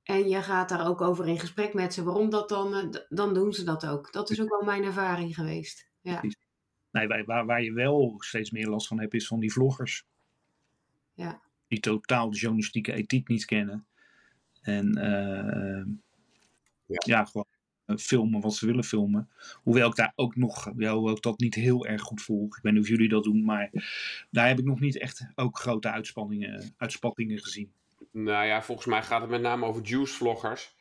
En 0.03 0.29
je 0.29 0.43
gaat 0.43 0.69
daar 0.69 0.87
ook 0.87 1.01
over 1.01 1.29
in 1.29 1.39
gesprek 1.39 1.75
met 1.75 1.95
ze, 1.95 2.05
waarom 2.05 2.31
dat 2.31 2.49
dan, 2.49 2.97
dan 3.09 3.35
doen 3.35 3.53
ze 3.53 3.65
dat 3.65 3.87
ook. 3.87 4.13
Dat 4.13 4.31
is 4.31 4.41
ook 4.41 4.49
wel 4.49 4.63
mijn 4.63 4.85
ervaring 4.85 5.35
geweest. 5.35 5.89
Ja, 6.01 6.21
Nee, 6.95 7.25
waar, 7.25 7.47
waar, 7.47 7.63
je 7.63 7.73
wel 7.73 8.15
steeds 8.19 8.51
meer 8.51 8.69
last 8.69 8.87
van 8.87 9.01
hebt, 9.01 9.15
is 9.15 9.27
van 9.27 9.41
die 9.41 9.53
vloggers. 9.53 10.05
Ja. 11.15 11.41
Die 11.69 11.81
totaal 11.81 12.31
de 12.31 12.37
journalistieke 12.37 12.93
ethiek 12.93 13.29
niet 13.29 13.45
kennen. 13.45 13.87
En 14.61 14.95
eh, 14.95 15.87
Ja. 16.87 17.03
ja. 17.07 17.25
gewoon 17.25 17.47
eh, 17.85 17.97
filmen 17.97 18.41
wat 18.41 18.55
ze 18.55 18.67
willen 18.67 18.85
filmen. 18.85 19.29
Hoewel 19.63 19.89
ik 19.89 19.95
daar 19.95 20.13
ook 20.15 20.37
nog, 20.37 20.73
ja, 20.77 20.95
hoewel 20.95 21.17
ik 21.17 21.23
dat 21.23 21.39
niet 21.39 21.55
heel 21.55 21.87
erg 21.87 22.03
goed 22.03 22.23
volg. 22.23 22.57
Ik 22.57 22.63
weet 22.63 22.73
niet 22.73 22.83
of 22.83 22.89
jullie 22.89 23.09
dat 23.09 23.25
doen, 23.25 23.45
maar 23.45 23.71
daar 24.31 24.49
heb 24.49 24.59
ik 24.59 24.65
nog 24.65 24.81
niet 24.81 24.99
echt 24.99 25.27
ook 25.35 25.59
grote 25.59 25.91
uitspanningen, 25.91 26.75
uitspattingen 26.77 27.39
gezien. 27.39 27.73
Nou 28.11 28.47
ja, 28.47 28.63
volgens 28.63 28.87
mij 28.87 29.03
gaat 29.03 29.21
het 29.21 29.31
met 29.31 29.41
name 29.41 29.67
over 29.67 29.83
juice-vloggers. 29.83 30.74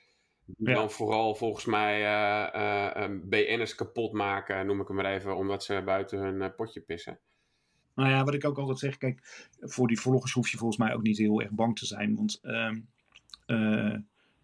Die 0.46 0.68
Ja. 0.70 0.74
dan 0.74 0.92
vooral 0.92 1.36
volgens 1.36 1.66
mij 1.66 1.94
eh, 2.04 2.54
eh, 2.54 3.04
eh, 3.04 3.12
BN'ers 3.24 3.76
kapot 3.76 4.12
maken, 4.14 4.66
noem 4.66 4.82
ik 4.82 4.88
hem 4.88 4.96
maar 4.96 5.14
even, 5.14 5.36
omdat 5.38 5.64
ze 5.64 5.82
buiten 5.86 6.20
hun 6.20 6.56
potje 6.56 6.82
pissen. 6.82 7.20
Nou 7.96 8.10
ja, 8.10 8.24
wat 8.24 8.34
ik 8.34 8.46
ook 8.46 8.58
altijd 8.58 8.80
zeg, 8.80 8.98
kijk, 8.98 9.48
voor 9.60 9.88
die 9.88 10.00
vloggers 10.00 10.34
hoef 10.34 10.50
je 10.50 10.58
volgens 10.58 10.80
mij 10.80 10.94
ook 10.94 11.02
niet 11.02 11.18
heel 11.18 11.42
erg 11.42 11.52
bang 11.52 11.78
te 11.80 11.86
zijn. 11.86 12.16
Want 12.16 12.40
ehm, 12.42 12.80
eh, 13.46 13.98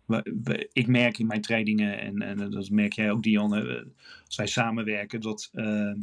we- 0.05 0.35
we- 0.43 0.69
ik 0.73 0.87
merk 0.87 1.17
in 1.17 1.27
mijn 1.27 1.41
trainingen, 1.41 1.99
en, 1.99 2.21
en 2.21 2.49
dat 2.51 2.69
merk 2.69 2.93
jij 2.93 3.11
ook, 3.11 3.23
Dion, 3.23 3.55
eh, 3.55 3.83
als 4.25 4.35
wij 4.35 4.47
samenwerken, 4.47 5.21
dat 5.21 5.49
ehm, 5.53 5.99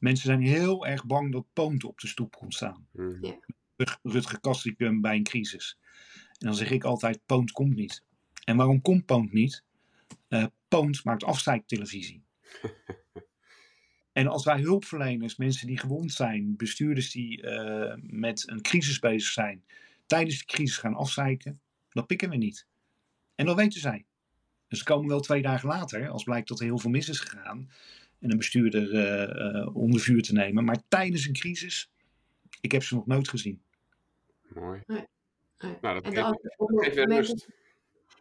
mensen 0.00 0.26
zijn 0.26 0.40
heel 0.42 0.86
erg 0.86 1.06
bang 1.06 1.32
dat 1.32 1.44
Poont 1.52 1.84
op 1.84 2.00
de 2.00 2.06
stoep 2.06 2.36
komt 2.36 2.54
staan. 2.54 2.86
Mhm. 2.92 3.24
Ja. 3.26 3.34
Rut- 3.76 3.98
Rutger 4.02 4.40
Kastrikum 4.40 5.00
bij 5.00 5.16
een 5.16 5.22
crisis. 5.22 5.78
En 6.38 6.46
dan 6.46 6.54
zeg 6.54 6.70
ik 6.70 6.84
altijd, 6.84 7.20
Poont 7.26 7.52
komt 7.52 7.74
niet. 7.74 8.04
En 8.44 8.56
waarom 8.56 8.80
komt 8.80 9.06
Poont 9.06 9.32
niet? 9.32 9.64
Eh 10.28 10.46
Poont 10.68 11.04
maakt 11.04 11.24
afzeiktelevisie. 11.24 12.22
en 14.12 14.26
als 14.26 14.44
wij 14.44 14.60
hulpverleners, 14.60 15.36
mensen 15.36 15.66
die 15.66 15.78
gewond 15.78 16.12
zijn, 16.12 16.56
bestuurders 16.56 17.10
die 17.10 17.42
eh, 17.42 17.98
met 18.02 18.48
een 18.48 18.62
crisis 18.62 18.98
bezig 18.98 19.32
zijn, 19.32 19.64
tijdens 20.06 20.38
de 20.38 20.44
crisis 20.44 20.76
gaan 20.76 20.94
afzeiken, 20.94 21.60
dan 21.90 22.06
pikken 22.06 22.30
we 22.30 22.36
niet. 22.36 22.66
En 23.34 23.46
dat 23.46 23.56
weten 23.56 23.80
zij. 23.80 24.04
Dus 24.68 24.78
ze 24.78 24.84
komen 24.84 25.08
wel 25.08 25.20
twee 25.20 25.42
dagen 25.42 25.68
later, 25.68 26.08
als 26.08 26.22
blijkt 26.22 26.48
dat 26.48 26.58
er 26.58 26.64
heel 26.64 26.78
veel 26.78 26.90
mis 26.90 27.08
is 27.08 27.20
gegaan, 27.20 27.70
en 28.20 28.30
een 28.30 28.36
bestuurder 28.36 28.94
eh, 28.94 29.60
eh, 29.60 29.76
onder 29.76 30.00
vuur 30.00 30.22
te 30.22 30.32
nemen. 30.32 30.64
Maar 30.64 30.82
tijdens 30.88 31.26
een 31.26 31.32
crisis, 31.32 31.90
ik 32.60 32.72
heb 32.72 32.82
ze 32.82 32.94
nog 32.94 33.06
nooit 33.06 33.28
gezien. 33.28 33.62
Mooi. 34.48 34.82
Nee. 34.86 35.06
Nou, 35.80 36.02
dat 36.02 36.14
geeft, 36.14 36.38
geeft 36.56 36.96
rust. 36.96 37.48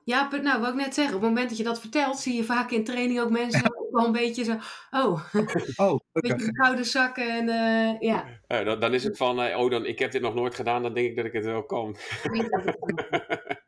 Ja, 0.06 0.30
nou, 0.42 0.62
wat 0.62 0.70
ik 0.70 0.76
net 0.76 0.94
zeg, 0.94 1.08
op 1.08 1.14
het 1.14 1.22
moment 1.22 1.50
dat 1.50 1.58
je 1.58 1.64
dat 1.64 1.80
vertelt, 1.80 2.20
zie 2.20 2.36
je 2.36 2.44
vaak 2.44 2.72
in 2.72 2.84
training 2.84 3.20
ook 3.20 3.30
mensen 3.30 3.66
ook 3.78 3.92
wel 3.92 4.06
een 4.06 4.12
beetje 4.12 4.44
zo, 4.44 4.58
oh, 4.92 5.24
een 5.32 5.48
Oh, 5.76 6.00
beetje 6.12 6.52
koude 6.52 6.84
zakken 6.84 7.30
en 7.30 7.50
eh, 7.50 8.00
ja. 8.00 8.26
Eh, 8.48 8.66
dan, 8.66 8.80
dan 8.80 8.94
is 8.94 9.04
het 9.04 9.18
van, 9.18 9.42
eh, 9.42 9.60
oh, 9.60 9.70
dan, 9.72 9.86
ik 9.86 10.00
heb 10.00 10.12
dit 10.12 10.22
nog 10.22 10.34
nooit 10.34 10.56
gedaan, 10.56 10.84
dan 10.84 10.94
denk 10.94 11.10
ik 11.10 11.16
dat 11.16 11.26
ik 11.26 11.34
het 11.34 11.46
wel 11.46 11.66
kan. 11.66 11.90
ik 12.24 12.32
weet 12.32 12.50
dat 12.50 12.64
het 12.64 12.78
kan. 12.80 13.22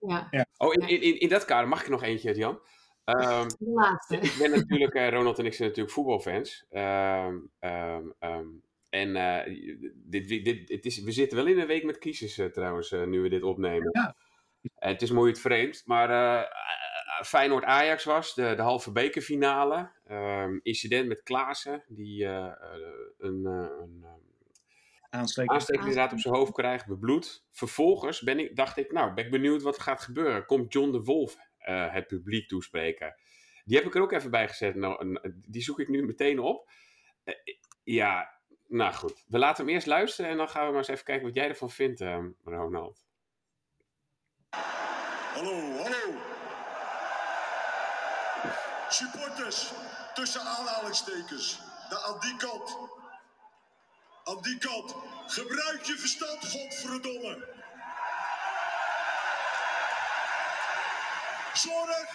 Ja, 0.00 0.46
Oh, 0.56 0.72
in, 0.72 0.88
in, 0.88 1.20
in, 1.20 1.28
dat 1.28 1.44
kader 1.44 1.68
mag 1.68 1.82
ik 1.82 1.88
nog 1.88 2.02
eentje, 2.02 2.34
Jan. 2.34 2.60
Ehm, 3.04 3.48
de 3.48 3.70
laatste. 3.70 4.16
ik 4.16 4.36
ben 4.38 4.50
natuurlijk, 4.50 4.94
eh, 4.94 5.08
Ronald 5.08 5.38
en 5.38 5.46
ik 5.46 5.54
zijn 5.54 5.68
natuurlijk 5.68 5.94
voetbalfans. 5.94 6.66
Ehm, 6.70 7.38
ehm, 7.58 8.46
en 8.90 9.16
eh, 9.16 9.54
dit, 9.94 10.28
dit, 10.28 10.44
dit, 10.44 10.68
het 10.68 10.84
is, 10.84 11.02
we 11.02 11.12
zitten 11.12 11.36
wel 11.36 11.46
in 11.46 11.58
een 11.58 11.66
week 11.66 11.84
met 11.84 11.98
crisis 11.98 12.40
trouwens, 12.52 12.90
nu 12.90 13.20
we 13.20 13.28
dit 13.28 13.42
opnemen. 13.42 13.88
Ja. 13.92 14.16
Het 14.74 15.02
is 15.02 15.10
mooi 15.10 15.30
het 15.30 15.40
vreemd, 15.40 15.82
maar 15.86 16.10
eh, 16.10 16.50
Feyenoord-Ajax 17.24 18.04
was 18.04 18.34
de, 18.34 18.54
de 18.54 18.62
halve 18.62 18.92
bekerfinale. 18.92 19.90
Ehm, 20.06 20.58
incident 20.62 21.08
met 21.08 21.22
Klaassen, 21.22 21.84
die 21.88 22.24
eh, 22.24 22.46
eh, 22.46 22.52
een, 23.18 23.44
een 23.44 24.04
aansteking 25.10 25.78
inderdaad 25.78 26.12
op 26.12 26.18
zijn 26.18 26.34
hoofd 26.34 26.52
krijgt, 26.52 26.86
bebloed. 26.86 27.44
Vervolgens 27.50 28.22
ben 28.22 28.38
ik, 28.38 28.56
dacht 28.56 28.76
ik, 28.76 28.92
nou, 28.92 29.14
ben 29.14 29.24
ik 29.24 29.30
benieuwd 29.30 29.62
wat 29.62 29.76
er 29.76 29.82
gaat 29.82 30.02
gebeuren. 30.02 30.46
Komt 30.46 30.72
John 30.72 30.90
de 30.90 31.02
Wolf 31.02 31.36
het 31.90 32.06
publiek 32.06 32.48
toespreken? 32.48 33.14
Die 33.64 33.76
heb 33.76 33.86
ik 33.86 33.94
er 33.94 34.02
ook 34.02 34.12
even 34.12 34.30
bij 34.30 34.48
gezet. 34.48 34.74
Nou, 34.74 35.18
die 35.48 35.62
zoek 35.62 35.80
ik 35.80 35.88
nu 35.88 36.04
meteen 36.04 36.38
op. 36.38 36.70
Ja, 37.84 38.40
nou 38.68 38.92
goed. 38.92 39.24
We 39.28 39.38
laten 39.38 39.64
hem 39.64 39.74
eerst 39.74 39.86
luisteren 39.86 40.30
en 40.30 40.36
dan 40.36 40.48
gaan 40.48 40.64
we 40.64 40.68
maar 40.68 40.78
eens 40.78 40.88
even 40.88 41.04
kijken 41.04 41.26
wat 41.26 41.34
jij 41.34 41.48
ervan 41.48 41.70
vindt, 41.70 42.04
Ronald. 42.44 43.03
Hallo, 45.34 45.82
hallo. 45.82 46.20
Supporters, 48.88 49.72
tussen 50.14 50.40
aanhalingstekens. 50.40 51.58
Daar 51.88 52.02
aan 52.02 52.20
die 52.20 52.36
kant. 52.36 52.76
Aan 54.24 54.42
die 54.42 54.58
kant. 54.58 54.94
Gebruik 55.26 55.82
je 55.84 55.96
verstand, 55.98 56.50
godverdomme. 56.50 57.52
Zorg 61.52 62.08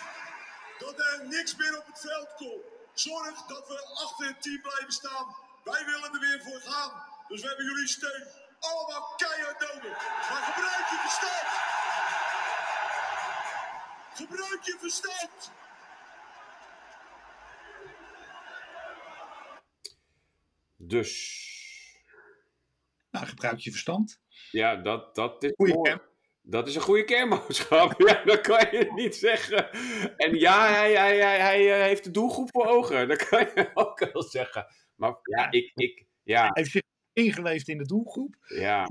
dat 0.79 0.99
er 0.99 1.27
niks 1.27 1.55
meer 1.55 1.77
op 1.77 1.85
het 1.85 1.99
veld 1.99 2.35
komt. 2.35 2.63
Zorg 2.93 3.45
dat 3.47 3.67
we 3.67 3.87
achter 4.03 4.27
het 4.27 4.41
team 4.41 4.61
blijven 4.61 4.91
staan. 4.93 5.35
Wij 5.63 5.85
willen 5.85 6.13
er 6.13 6.19
weer 6.19 6.41
voor 6.43 6.71
gaan. 6.71 6.91
Dus 7.27 7.41
we 7.41 7.47
hebben 7.47 7.65
jullie 7.65 7.87
steun 7.87 8.27
allemaal 8.59 9.13
keihard 9.17 9.59
nodig. 9.59 9.97
Maar 10.29 10.43
gebruik 10.43 10.89
je 10.89 10.97
verstand. 11.01 11.47
Gebruik 14.19 14.63
je 14.63 14.75
verstand! 14.79 15.51
Dus, 20.75 21.47
Nou, 23.11 23.25
gebruik 23.25 23.59
je 23.59 23.71
verstand. 23.71 24.21
ja, 24.51 24.75
dat, 24.75 25.15
dat 25.15 25.43
is 25.43 25.51
Goeie 25.55 25.73
mooi. 25.73 25.89
kern. 25.89 26.01
Dat 26.41 26.67
is 26.67 26.75
een 26.75 26.81
goede 26.81 27.03
kernboodschap. 27.03 27.93
Ja, 28.07 28.23
dat 28.23 28.41
kan 28.41 28.67
je 28.71 28.91
niet 28.95 29.15
zeggen. 29.15 29.71
En 30.17 30.35
ja, 30.39 30.67
hij, 30.67 30.93
hij, 30.93 31.17
hij, 31.17 31.39
hij 31.39 31.73
eh, 31.75 31.81
heeft 31.81 32.03
de 32.03 32.11
doelgroep 32.11 32.49
voor 32.51 32.65
ogen. 32.65 33.07
Dat 33.07 33.27
kan 33.27 33.39
je 33.55 33.69
ook 33.73 33.99
wel 34.13 34.23
zeggen. 34.23 34.65
Maar 34.95 35.15
ja, 35.23 35.51
ik, 35.51 35.71
ik, 35.75 36.05
ja, 36.23 36.39
Hij 36.41 36.49
heeft 36.53 36.71
zich 36.71 36.81
ingeleefd 37.13 37.67
in 37.67 37.77
de 37.77 37.85
doelgroep. 37.85 38.35
ja, 38.45 38.87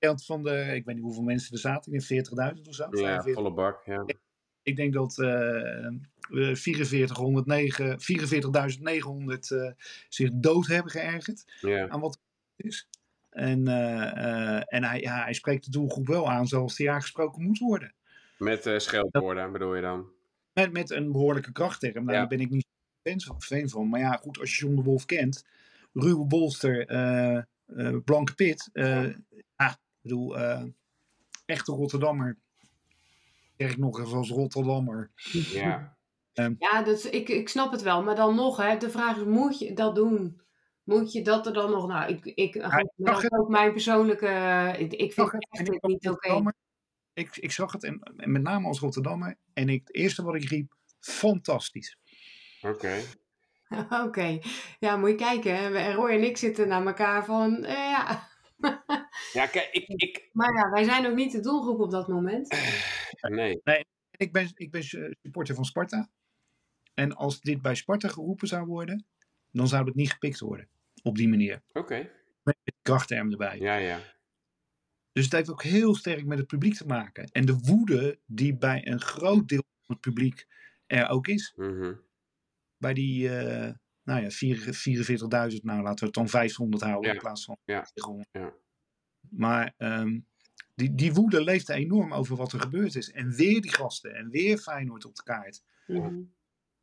Geld 0.00 0.24
van 0.24 0.42
de, 0.42 0.72
ik 0.74 0.84
weet 0.84 0.94
niet 0.94 1.04
hoeveel 1.04 1.22
mensen 1.22 1.52
er 1.52 1.58
zaten, 1.58 1.92
ik 1.92 2.06
denk 2.08 2.26
40.000 2.56 2.62
of 2.68 2.74
zo. 2.74 2.82
ja, 2.84 2.90
45. 2.90 3.34
volle 3.34 3.52
bak. 3.52 3.84
Ja. 3.84 4.04
Ik 4.68 4.76
denk 4.76 4.92
dat 4.92 5.18
eh, 5.18 5.86
eh, 6.30 6.54
4409 6.54 7.98
44.900 7.98 9.38
eh, 9.48 9.70
zich 10.08 10.30
dood 10.32 10.66
hebben 10.66 10.92
geërgerd 10.92 11.44
aan 11.88 12.00
wat 12.00 12.18
er 12.56 12.64
is. 12.64 12.88
En, 13.30 13.68
eh, 13.68 14.74
en 14.74 14.84
hij, 14.84 15.00
ja, 15.00 15.22
hij 15.22 15.32
spreekt 15.32 15.64
de 15.64 15.70
doelgroep 15.70 16.06
wel 16.06 16.30
aan 16.30 16.46
zoals 16.46 16.76
die 16.76 16.90
aangesproken 16.90 17.42
moet 17.42 17.58
worden. 17.58 17.94
met 18.38 18.74
scheldwoorden 18.76 19.52
bedoel 19.52 19.74
je 19.74 19.82
dan? 19.82 20.06
Met, 20.52 20.72
met 20.72 20.90
een 20.90 21.12
behoorlijke 21.12 21.52
krachtterm. 21.52 22.04
Nou, 22.04 22.12
Ja. 22.12 22.18
Daar 22.18 22.28
ben 22.28 22.40
ik 22.40 22.50
niet 22.50 22.66
fan 23.38 23.68
van-. 23.68 23.88
Maar 23.88 24.00
ja, 24.00 24.12
goed, 24.12 24.38
als 24.38 24.56
je 24.56 24.64
John 24.64 24.76
de 24.76 24.82
Wolf 24.82 25.04
kent. 25.04 25.46
Ruwe 25.92 26.26
bolster, 26.26 26.86
eh, 26.86 27.42
blanke 28.04 28.34
pit. 28.34 28.70
ja, 28.72 29.70
ik 29.70 29.78
bedoel, 30.00 30.36
echte 31.44 31.72
Rotterdammer. 31.72 32.36
Zeg 33.58 33.70
ik 33.70 33.78
nog 33.78 34.00
even 34.00 34.16
als 34.16 34.30
Rotterdammer. 34.30 35.10
Ja, 35.32 35.96
Ja, 36.58 36.82
dus 36.82 37.04
ik, 37.10 37.28
ik 37.28 37.48
snap 37.48 37.72
het 37.72 37.82
wel. 37.82 38.02
Maar 38.02 38.14
dan 38.14 38.34
nog, 38.34 38.56
hè, 38.56 38.76
de 38.76 38.90
vraag 38.90 39.16
is, 39.16 39.24
moet 39.24 39.58
je 39.58 39.72
dat 39.74 39.94
doen? 39.94 40.40
Moet 40.82 41.12
je 41.12 41.22
dat 41.22 41.46
er 41.46 41.52
dan 41.52 41.70
nog... 41.70 41.86
Nou, 41.86 42.12
ik, 42.12 42.24
ik, 42.24 42.60
dat 42.96 43.22
is 43.22 43.30
ook 43.30 43.48
mijn 43.48 43.72
persoonlijke... 43.72 44.26
Ik, 44.78 44.92
ik 44.92 45.12
vind 45.12 45.32
het 45.32 45.46
echt 45.50 45.72
ik 45.72 45.82
niet 45.82 46.08
oké. 46.08 46.42
Ik, 47.12 47.36
ik 47.36 47.52
zag 47.52 47.72
het 47.72 47.84
en, 47.84 48.00
en 48.16 48.32
met 48.32 48.42
name 48.42 48.66
als 48.66 48.78
Rotterdammer. 48.80 49.36
En 49.52 49.68
ik, 49.68 49.80
het 49.86 49.94
eerste 49.96 50.22
wat 50.22 50.34
ik 50.34 50.48
riep, 50.48 50.74
fantastisch. 51.00 51.96
oké. 52.60 53.00
Oké. 54.04 54.38
Ja, 54.78 54.96
moet 54.96 55.08
je 55.08 55.14
kijken. 55.14 55.56
Hè. 55.56 55.70
We- 55.70 55.92
Roy 55.92 56.10
en 56.10 56.24
ik 56.24 56.36
zitten 56.36 56.68
naar 56.68 56.86
elkaar 56.86 57.24
van... 57.24 57.64
eh, 57.64 57.74
ja. 57.74 58.28
Ja, 59.32 59.46
kijk, 59.46 59.68
ik, 59.72 59.86
ik, 59.88 60.28
Maar 60.32 60.54
ja, 60.54 60.70
wij 60.70 60.84
zijn 60.84 61.06
ook 61.06 61.14
niet 61.14 61.32
de 61.32 61.40
doelgroep 61.40 61.80
op 61.80 61.90
dat 61.90 62.08
moment. 62.08 62.48
nee. 63.28 63.60
Ik 64.16 64.32
ben, 64.32 64.50
ik 64.54 64.70
ben 64.70 64.82
supporter 64.82 65.54
van 65.54 65.64
Sparta. 65.64 66.10
En 66.94 67.14
als 67.16 67.40
dit 67.40 67.62
bij 67.62 67.74
Sparta 67.74 68.08
geroepen 68.08 68.48
zou 68.48 68.66
worden, 68.66 69.06
dan 69.52 69.68
zou 69.68 69.84
het 69.84 69.94
niet 69.94 70.10
gepikt 70.12 70.40
worden. 70.40 70.68
Op 71.02 71.16
die 71.16 71.28
manier. 71.28 71.62
Oké, 71.72 72.10
Met 72.42 72.56
de 72.62 72.72
krachtterm 72.82 73.30
erbij. 73.30 73.58
ja, 73.58 73.76
ja. 73.76 74.00
Dus 75.12 75.24
het 75.24 75.32
heeft 75.32 75.50
ook 75.50 75.62
heel 75.62 75.94
sterk 75.94 76.24
met 76.26 76.38
het 76.38 76.46
publiek 76.46 76.74
te 76.74 76.86
maken. 76.86 77.24
En 77.32 77.44
de 77.46 77.58
woede 77.58 78.18
die 78.26 78.56
bij 78.56 78.86
een 78.86 79.00
groot 79.00 79.48
deel 79.48 79.64
van 79.82 79.94
het 79.94 80.00
publiek 80.00 80.46
er 80.86 81.08
ook 81.08 81.26
is. 81.26 81.52
Mhm. 81.56 81.94
Bij 82.76 82.94
die, 82.94 83.36
eh, 83.38 83.72
nou 84.02 84.22
ja, 84.22 84.30
vier- 84.30 84.74
44.000, 84.74 85.62
nou 85.64 85.82
laten 85.82 85.98
we 85.98 86.04
het 86.04 86.14
dan 86.14 86.28
500 86.28 86.82
houden 86.82 87.08
Ja. 87.08 87.14
in 87.14 87.20
plaats 87.22 87.44
van 87.44 87.56
Ja. 87.64 87.86
400. 87.92 88.28
Ja. 88.32 88.52
Maar 89.30 89.74
ehm, 89.76 90.20
die, 90.74 90.94
die 90.94 91.12
woede 91.12 91.42
leeft 91.44 91.68
enorm 91.68 92.12
over 92.12 92.36
wat 92.36 92.52
er 92.52 92.60
gebeurd 92.60 92.94
is. 92.94 93.10
En 93.10 93.30
weer 93.30 93.60
die 93.60 93.74
gasten 93.74 94.14
en 94.14 94.30
weer 94.30 94.58
Feyenoord 94.58 95.04
op 95.04 95.14
de 95.14 95.22
kaart. 95.22 95.62
Mhm. 95.86 96.20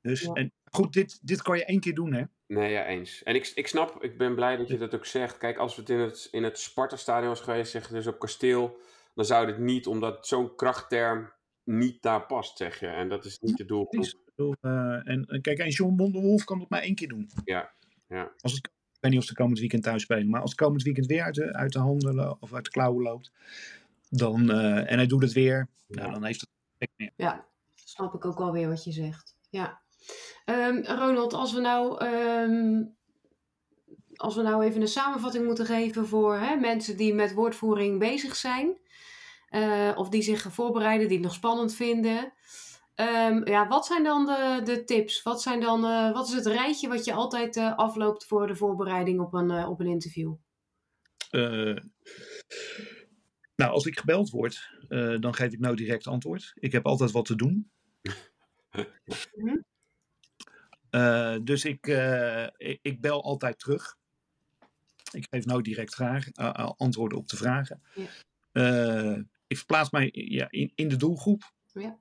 Dus 0.01 0.21
Ja. 0.21 0.33
en, 0.33 0.51
goed, 0.71 0.93
dit, 0.93 1.19
dit 1.27 1.41
kan 1.41 1.57
je 1.57 1.65
één 1.65 1.79
keer 1.79 1.93
doen 1.93 2.13
hè. 2.13 2.23
Nee, 2.47 2.71
ja, 2.71 2.85
eens. 2.85 3.23
En 3.23 3.35
ik, 3.35 3.51
ik 3.55 3.67
snap, 3.67 4.03
ik 4.03 4.17
ben 4.17 4.35
blij 4.35 4.55
dat 4.57 4.67
je 4.67 4.77
dat 4.77 4.95
ook 4.95 5.05
zegt. 5.05 5.37
Kijk, 5.37 5.57
als 5.57 5.75
we 5.75 5.81
het 5.81 5.89
in 5.89 5.99
het, 5.99 6.27
in 6.31 6.43
het 6.43 6.59
Sparta-stadion 6.59 7.29
was 7.29 7.41
geweest, 7.41 7.71
zeg 7.71 7.87
je 7.87 7.93
dus 7.93 8.07
op 8.07 8.19
kasteel, 8.19 8.77
dan 9.13 9.25
zou 9.25 9.45
dit 9.45 9.57
niet, 9.57 9.87
omdat 9.87 10.27
zo'n 10.27 10.55
krachtterm 10.55 11.33
niet 11.63 12.01
daar 12.01 12.25
past, 12.25 12.57
zeg 12.57 12.79
je. 12.79 12.87
En 12.87 13.09
dat 13.09 13.25
is 13.25 13.39
niet 13.39 13.57
de 13.57 13.65
doelgroep. 13.65 14.13
Bedoel, 14.35 14.55
eh, 14.61 14.71
en, 15.07 15.25
en 15.25 15.41
kijk, 15.41 15.57
en 15.57 15.69
John 15.69 15.95
Bonderwolf 15.95 16.43
kan 16.43 16.59
het 16.59 16.69
maar 16.69 16.81
één 16.81 16.95
keer 16.95 17.07
doen. 17.07 17.29
Ja, 17.45 17.73
ja. 18.07 18.31
Als 18.37 18.53
het, 18.53 18.69
weet 19.05 19.13
niet 19.13 19.23
of 19.23 19.27
ze 19.35 19.41
komend 19.41 19.59
weekend 19.59 19.83
thuis 19.83 20.01
spelen, 20.01 20.29
maar 20.29 20.41
als 20.41 20.51
het 20.51 20.59
komend 20.59 20.83
weekend 20.83 21.05
weer 21.05 21.23
uit 21.23 21.35
de, 21.35 21.53
uit 21.53 21.73
de 21.73 21.79
handen 21.79 22.41
of 22.41 22.53
uit 22.53 22.63
de 22.63 22.71
klauwen 22.71 23.03
loopt, 23.03 23.31
dan, 24.09 24.51
eh, 24.51 24.91
en 24.91 24.97
hij 24.97 25.07
doet 25.07 25.21
het 25.21 25.33
weer, 25.33 25.67
nou, 25.87 26.11
dan 26.11 26.23
heeft 26.23 26.41
het 26.41 26.49
effect 26.71 26.93
meer. 26.97 27.11
Ja, 27.15 27.45
snap 27.73 28.13
ik 28.13 28.25
ook 28.25 28.37
wel 28.37 28.51
weer 28.51 28.67
wat 28.67 28.83
je 28.83 28.91
zegt. 28.91 29.35
Ja. 29.49 29.81
Ehm, 30.45 30.83
Ronald, 30.83 31.33
als 31.33 31.53
we 31.53 31.59
nou... 31.59 31.99
ehm, 32.05 32.83
als 34.15 34.35
we 34.35 34.41
nou 34.41 34.63
even 34.63 34.81
een 34.81 34.87
samenvatting 34.87 35.45
moeten 35.45 35.65
geven 35.65 36.07
voor 36.07 36.37
hè, 36.37 36.55
mensen 36.55 36.97
die 36.97 37.13
met 37.13 37.33
woordvoering 37.33 37.99
bezig 37.99 38.35
zijn, 38.35 38.77
eh, 39.49 39.91
of 39.95 40.09
die 40.09 40.21
zich 40.21 40.41
voorbereiden, 40.41 41.07
die 41.07 41.17
het 41.17 41.25
nog 41.25 41.35
spannend 41.35 41.73
vinden. 41.73 42.33
Ehm, 42.95 43.49
ja, 43.49 43.67
wat 43.67 43.85
zijn 43.85 44.03
dan 44.03 44.25
de, 44.25 44.61
de 44.63 44.83
tips? 44.83 45.23
Wat, 45.23 45.41
zijn 45.41 45.59
dan, 45.59 45.85
eh, 45.85 46.13
wat 46.13 46.27
is 46.27 46.33
het 46.33 46.45
rijtje 46.45 46.87
wat 46.87 47.05
je 47.05 47.13
altijd 47.13 47.57
eh, 47.57 47.75
afloopt 47.75 48.25
voor 48.25 48.47
de 48.47 48.55
voorbereiding 48.55 49.19
op 49.19 49.33
een, 49.33 49.51
eh, 49.51 49.69
op 49.69 49.79
een 49.79 49.87
interview? 49.87 50.35
Nou, 53.55 53.71
als 53.71 53.85
ik 53.85 53.99
gebeld 53.99 54.29
word, 54.29 54.69
dan 55.19 55.33
geef 55.33 55.51
ik 55.51 55.59
nou 55.59 55.75
direct 55.75 56.07
antwoord. 56.07 56.51
Ik 56.55 56.71
heb 56.71 56.85
altijd 56.85 57.11
wat 57.11 57.25
te 57.25 57.35
doen. 57.35 57.71
Mhm. 59.35 59.57
Dus 61.43 61.65
ik, 61.65 61.87
ik, 62.57 62.79
ik 62.81 63.01
bel 63.01 63.23
altijd 63.23 63.59
terug. 63.59 63.97
Ik 65.11 65.27
geef 65.29 65.45
nou 65.45 65.61
direct 65.61 65.99
eh, 65.99 66.71
antwoorden 66.77 67.17
op 67.17 67.27
de 67.27 67.37
vragen. 67.37 67.81
Ja. 67.93 69.23
Ik 69.47 69.57
verplaats 69.57 69.89
mij 69.89 70.09
ja, 70.11 70.47
in, 70.49 70.71
in 70.75 70.87
de 70.87 70.95
doelgroep. 70.95 71.53
Ja. 71.73 71.99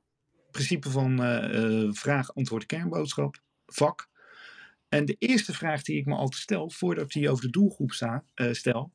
Principe 0.54 0.90
van 0.90 1.22
eh, 1.22 1.84
eh, 1.84 1.92
vraag, 1.92 2.34
antwoord, 2.34 2.66
kernboodschap, 2.66 3.42
vak. 3.66 4.08
En 4.88 5.04
de 5.04 5.16
eerste 5.18 5.52
vraag 5.52 5.82
die 5.82 5.96
ik 5.96 6.06
me 6.06 6.14
altijd 6.14 6.42
stel, 6.42 6.70
voordat 6.70 7.04
ik 7.04 7.12
die 7.12 7.30
over 7.30 7.44
de 7.44 7.50
doelgroep 7.50 7.92
sta, 7.92 8.24
eh, 8.34 8.52
stel, 8.52 8.92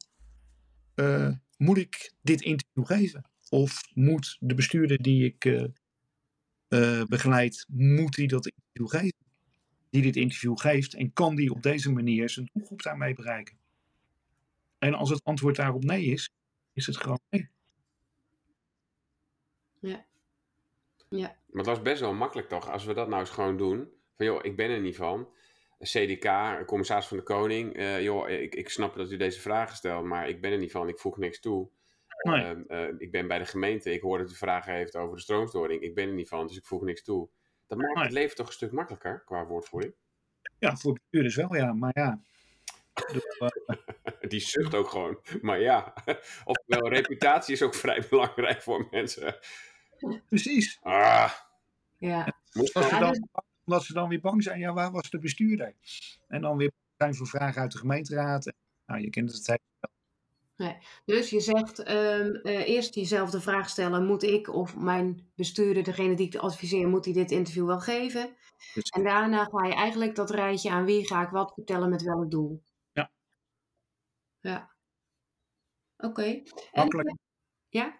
moet 1.58 1.78
ik 1.78 2.14
dit 2.22 2.42
interview 2.42 2.86
geven? 2.86 3.30
Of 3.50 3.82
moet 3.94 4.38
de 4.40 4.54
bestuurder 4.54 5.02
die 5.02 5.26
ik 5.26 5.70
begeleid, 7.08 7.66
moet 7.70 8.16
die 8.16 8.28
dat 8.28 8.48
interview 8.48 9.00
geven? 9.00 9.18
Die 9.90 10.02
dit 10.02 10.16
interview 10.16 10.58
geeft 10.58 10.94
en 10.94 11.14
kan 11.14 11.36
die 11.36 11.52
op 11.52 11.64
deze 11.64 11.92
manier 11.92 12.30
zijn 12.30 12.50
doelgroep 12.54 12.82
daarmee 12.82 13.14
bereiken? 13.14 13.58
En 14.78 14.94
als 14.94 15.10
het 15.10 15.24
antwoord 15.24 15.56
daarop 15.56 15.84
nee 15.84 16.06
is, 16.06 16.30
is 16.74 16.86
het 16.86 16.98
gewoon 16.98 17.20
nee. 17.30 17.50
Ja. 19.80 20.08
Maar 21.10 21.36
het 21.48 21.66
was 21.66 21.82
best 21.82 22.02
wel 22.02 22.14
makkelijk 22.14 22.48
toch, 22.50 22.70
als 22.72 22.86
we 22.86 22.94
dat 22.94 23.08
nou 23.08 23.20
eens 23.20 23.30
gewoon 23.30 23.58
doen. 23.58 23.94
Van 24.16 24.26
joh, 24.26 24.40
ik 24.46 24.56
ben 24.56 24.70
er 24.70 24.80
niet 24.80 24.96
van. 24.96 25.30
CDK, 25.80 26.24
een 26.24 26.66
commissaris 26.66 27.06
van 27.08 27.18
de 27.18 27.24
Koning. 27.24 27.76
eh, 27.76 28.02
joh, 28.02 28.30
ik, 28.30 28.56
ik 28.56 28.70
snap 28.70 28.96
dat 28.96 29.12
u 29.12 29.18
deze 29.18 29.40
vragen 29.40 29.76
stelt, 29.76 30.06
maar 30.06 30.30
ik 30.30 30.42
ben 30.42 30.52
er 30.52 30.58
niet 30.58 30.72
van. 30.72 30.88
Ik 30.90 31.00
voeg 31.00 31.18
niks 31.18 31.40
toe. 31.40 31.70
Nee. 32.24 32.44
Ehm, 32.44 32.62
eh, 32.68 32.88
ik 32.98 33.12
ben 33.12 33.28
bij 33.28 33.38
de 33.40 33.46
gemeente. 33.46 33.92
Ik 33.94 34.02
hoor 34.02 34.18
dat 34.18 34.32
u 34.32 34.36
vragen 34.36 34.74
heeft 34.74 34.96
over 34.96 35.16
de 35.16 35.22
stroomstoring. 35.22 35.82
Ik 35.82 35.96
ben 35.96 36.08
er 36.08 36.14
niet 36.14 36.28
van, 36.28 36.48
dus 36.48 36.58
ik 36.58 36.66
voeg 36.66 36.82
niks 36.82 37.04
toe. 37.04 37.30
Dat 37.68 37.78
maakt 37.78 37.94
Nee. 37.96 38.04
het 38.04 38.14
leven 38.14 38.36
toch 38.36 38.48
een 38.48 38.54
stuk 38.54 38.72
makkelijker 38.72 39.24
qua 39.26 39.46
woordvoering. 39.46 39.94
Ja, 40.58 40.76
voor 40.76 40.94
bestuurders 40.94 41.36
wel, 41.36 41.56
ja. 41.56 41.74
Maar 41.74 41.92
ja. 41.94 42.22
Eh, 42.94 43.48
Die 44.30 44.40
zucht 44.40 44.76
ook 44.76 44.90
gewoon. 44.90 45.20
Maar 45.42 45.60
ja, 45.60 45.94
oftewel, 46.46 46.90
reputatie 46.90 47.54
is 47.54 47.62
ook 47.62 47.76
vrij 47.76 48.04
belangrijk 48.10 48.62
voor 48.62 48.88
mensen. 48.92 49.36
Precies. 50.28 50.80
Ah, 50.82 51.32
Ja. 51.98 52.36
moet 52.54 52.74
Als 52.74 52.88
ze 52.88 52.96
Ja, 52.96 53.00
dan, 53.00 53.30
omdat 53.66 53.84
ze 53.84 53.94
dan 53.94 54.10
weer 54.10 54.22
bang 54.22 54.44
zijn, 54.44 54.60
ja, 54.60 54.74
waar 54.74 54.92
was 54.92 55.10
de 55.10 55.20
bestuurder? 55.20 55.76
En 56.28 56.42
dan 56.42 56.58
weer 56.58 56.72
bang 56.98 56.98
zijn 56.98 57.16
voor 57.16 57.28
vragen 57.40 57.62
uit 57.62 57.72
de 57.72 57.78
gemeenteraad. 57.78 58.54
Nou, 58.86 59.02
je 59.02 59.10
kent 59.10 59.32
het. 59.32 59.48
het 59.48 59.62
Dus 61.06 61.30
je 61.30 61.40
zegt 61.40 61.80
ehm, 61.80 62.36
eh, 62.36 62.68
eerst 62.68 62.96
jezelf 62.96 63.30
de 63.30 63.42
vraag 63.42 63.70
stellen: 63.70 64.06
moet 64.06 64.24
ik 64.24 64.54
of 64.54 64.76
mijn 64.76 65.32
bestuurder, 65.36 65.84
degene 65.84 66.16
die 66.16 66.28
ik 66.28 66.36
adviseer, 66.36 66.88
moet 66.88 67.06
hij 67.06 67.14
dit 67.14 67.32
interview 67.32 67.66
wel 67.66 67.80
geven? 67.80 68.36
Dus- 68.74 68.90
En 68.90 69.04
daarna 69.04 69.44
ga 69.46 69.66
je 69.66 69.74
eigenlijk 69.74 70.16
dat 70.16 70.30
rijtje 70.30 70.70
aan 70.70 70.86
wie 70.86 71.08
ga 71.08 71.24
ik 71.24 71.30
wat 71.30 71.54
vertellen 71.54 71.90
met 71.90 72.02
welk 72.02 72.32
doel. 72.32 72.64
Ja. 72.92 73.12
Ja. 74.40 74.72
Oké. 75.98 76.42
Makkelijk, 76.72 77.16
Ja? 77.70 78.00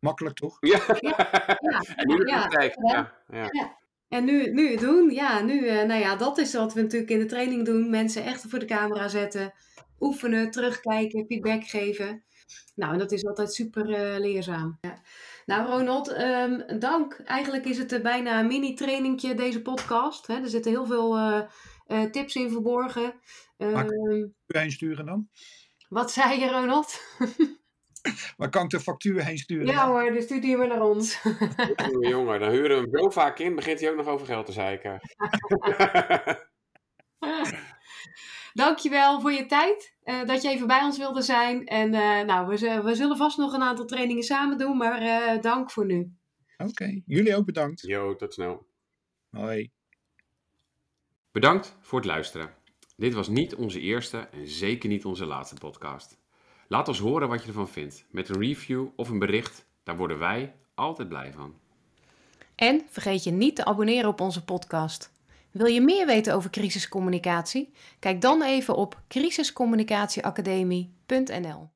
Makkelijk 0.00 0.36
toch? 0.36 0.56
Ja. 0.60 0.80
Ja, 1.00 1.82
en 1.96 2.08
nu 2.08 2.16
de 2.16 2.26
ja, 2.26 2.38
praktijk. 2.38 2.74
ja. 2.92 3.14
Ja, 3.28 3.48
ja. 3.50 3.76
En 4.08 4.24
nu, 4.24 4.76
doen, 4.76 5.10
ja, 5.10 5.40
nu, 5.40 5.66
eh, 5.66 5.86
nou 5.86 6.00
ja, 6.00 6.16
dat 6.16 6.38
is 6.38 6.54
wat 6.54 6.72
we 6.74 6.82
natuurlijk 6.82 7.10
in 7.10 7.18
de 7.18 7.26
training 7.26 7.64
doen. 7.64 7.90
Mensen 7.90 8.24
echt 8.24 8.44
voor 8.48 8.58
de 8.58 8.64
camera 8.64 9.08
zetten, 9.08 9.52
oefenen, 10.00 10.50
terugkijken, 10.50 11.26
feedback 11.26 11.64
geven. 11.64 12.22
Nou, 12.74 12.92
en 12.92 12.98
dat 12.98 13.12
is 13.12 13.26
altijd 13.26 13.54
super 13.54 13.92
eh, 13.92 14.18
leerzaam. 14.20 14.78
Ja. 14.80 15.02
Nou, 15.46 15.68
Ronald, 15.68 16.08
ehm, 16.08 16.78
dank. 16.78 17.20
Eigenlijk 17.24 17.64
is 17.64 17.78
het 17.78 17.92
eh, 17.92 18.00
bijna 18.02 18.40
een 18.40 18.46
mini-trainingje, 18.46 19.34
deze 19.34 19.62
podcast. 19.62 20.26
Hè? 20.26 20.34
Er 20.34 20.48
zitten 20.48 20.70
heel 20.70 20.86
veel 20.86 21.16
eh, 21.16 21.42
eh, 21.86 22.10
tips 22.10 22.34
in 22.34 22.50
verborgen. 22.50 23.14
Maar- 23.56 23.86
Ehm, 23.86 24.10
U 24.46 24.58
heen 24.58 24.70
sturen 24.70 25.06
dan? 25.06 25.28
wat 25.88 26.10
zei 26.10 26.40
je, 26.40 26.50
Ronald? 26.50 27.00
Waar 28.36 28.50
kan 28.50 28.64
ik 28.64 28.70
de 28.70 28.80
factuur 28.80 29.24
heen 29.24 29.38
sturen? 29.38 29.66
ja 29.66 29.86
hoor, 29.88 30.12
dus 30.12 30.24
stuur 30.24 30.40
die 30.40 30.56
maar 30.56 30.68
naar 30.68 30.82
ons. 30.82 31.22
Jongen, 31.90 32.08
jongen, 32.08 32.40
dan 32.40 32.50
huren 32.50 32.76
we 32.82 32.88
hem 32.90 32.98
zo 32.98 33.10
vaak 33.10 33.38
in, 33.38 33.54
begint 33.54 33.80
hij 33.80 33.90
ook 33.90 33.96
nog 33.96 34.06
over 34.06 34.26
geld 34.26 34.46
te 34.46 34.52
zeiken. 34.52 35.00
Dankjewel 38.52 39.20
voor 39.20 39.32
je 39.32 39.46
tijd. 39.46 39.96
eh, 40.02 40.24
dat 40.24 40.42
je 40.42 40.48
even 40.48 40.66
bij 40.66 40.82
ons 40.82 40.98
wilde 40.98 41.22
zijn. 41.22 41.66
En 41.66 41.94
eh, 41.94 42.24
nou, 42.26 42.46
we, 42.48 42.82
we 42.82 42.94
zullen 42.94 43.16
vast 43.16 43.38
nog 43.38 43.52
een 43.52 43.62
aantal 43.62 43.84
trainingen 43.84 44.22
samen 44.22 44.58
doen. 44.58 44.76
Maar 44.76 45.00
eh, 45.00 45.42
dank 45.42 45.70
voor 45.70 45.86
nu. 45.86 46.12
Oké, 46.56 47.02
jullie 47.06 47.36
ook 47.36 47.44
bedankt. 47.46 47.80
Yo, 47.80 48.16
tot 48.16 48.32
snel. 48.32 48.66
Hoi. 49.30 49.70
Bedankt 51.32 51.76
voor 51.80 51.98
het 51.98 52.08
luisteren. 52.08 52.54
Dit 52.96 53.14
was 53.14 53.28
niet 53.28 53.54
onze 53.54 53.80
eerste 53.80 54.18
en 54.18 54.48
zeker 54.48 54.88
niet 54.88 55.04
onze 55.04 55.26
laatste 55.26 55.54
podcast. 55.54 56.17
Laat 56.70 56.88
ons 56.88 56.98
horen 56.98 57.28
wat 57.28 57.42
je 57.42 57.48
ervan 57.48 57.68
vindt. 57.68 58.04
Met 58.10 58.28
een 58.28 58.40
review 58.40 58.86
of 58.96 59.08
een 59.08 59.18
bericht, 59.18 59.64
daar 59.82 59.96
worden 59.96 60.18
wij 60.18 60.54
altijd 60.74 61.08
blij 61.08 61.32
van. 61.32 61.54
En 62.54 62.82
vergeet 62.88 63.24
je 63.24 63.30
niet 63.30 63.56
te 63.56 63.64
abonneren 63.64 64.10
op 64.10 64.20
onze 64.20 64.44
podcast. 64.44 65.12
Wil 65.50 65.66
je 65.66 65.80
meer 65.80 66.06
weten 66.06 66.34
over 66.34 66.50
crisiscommunicatie? 66.50 67.72
Kijk 67.98 68.20
dan 68.20 68.42
even 68.42 68.76
op 68.76 69.00
crisiscommunicatieacademie.nl. 69.08 71.68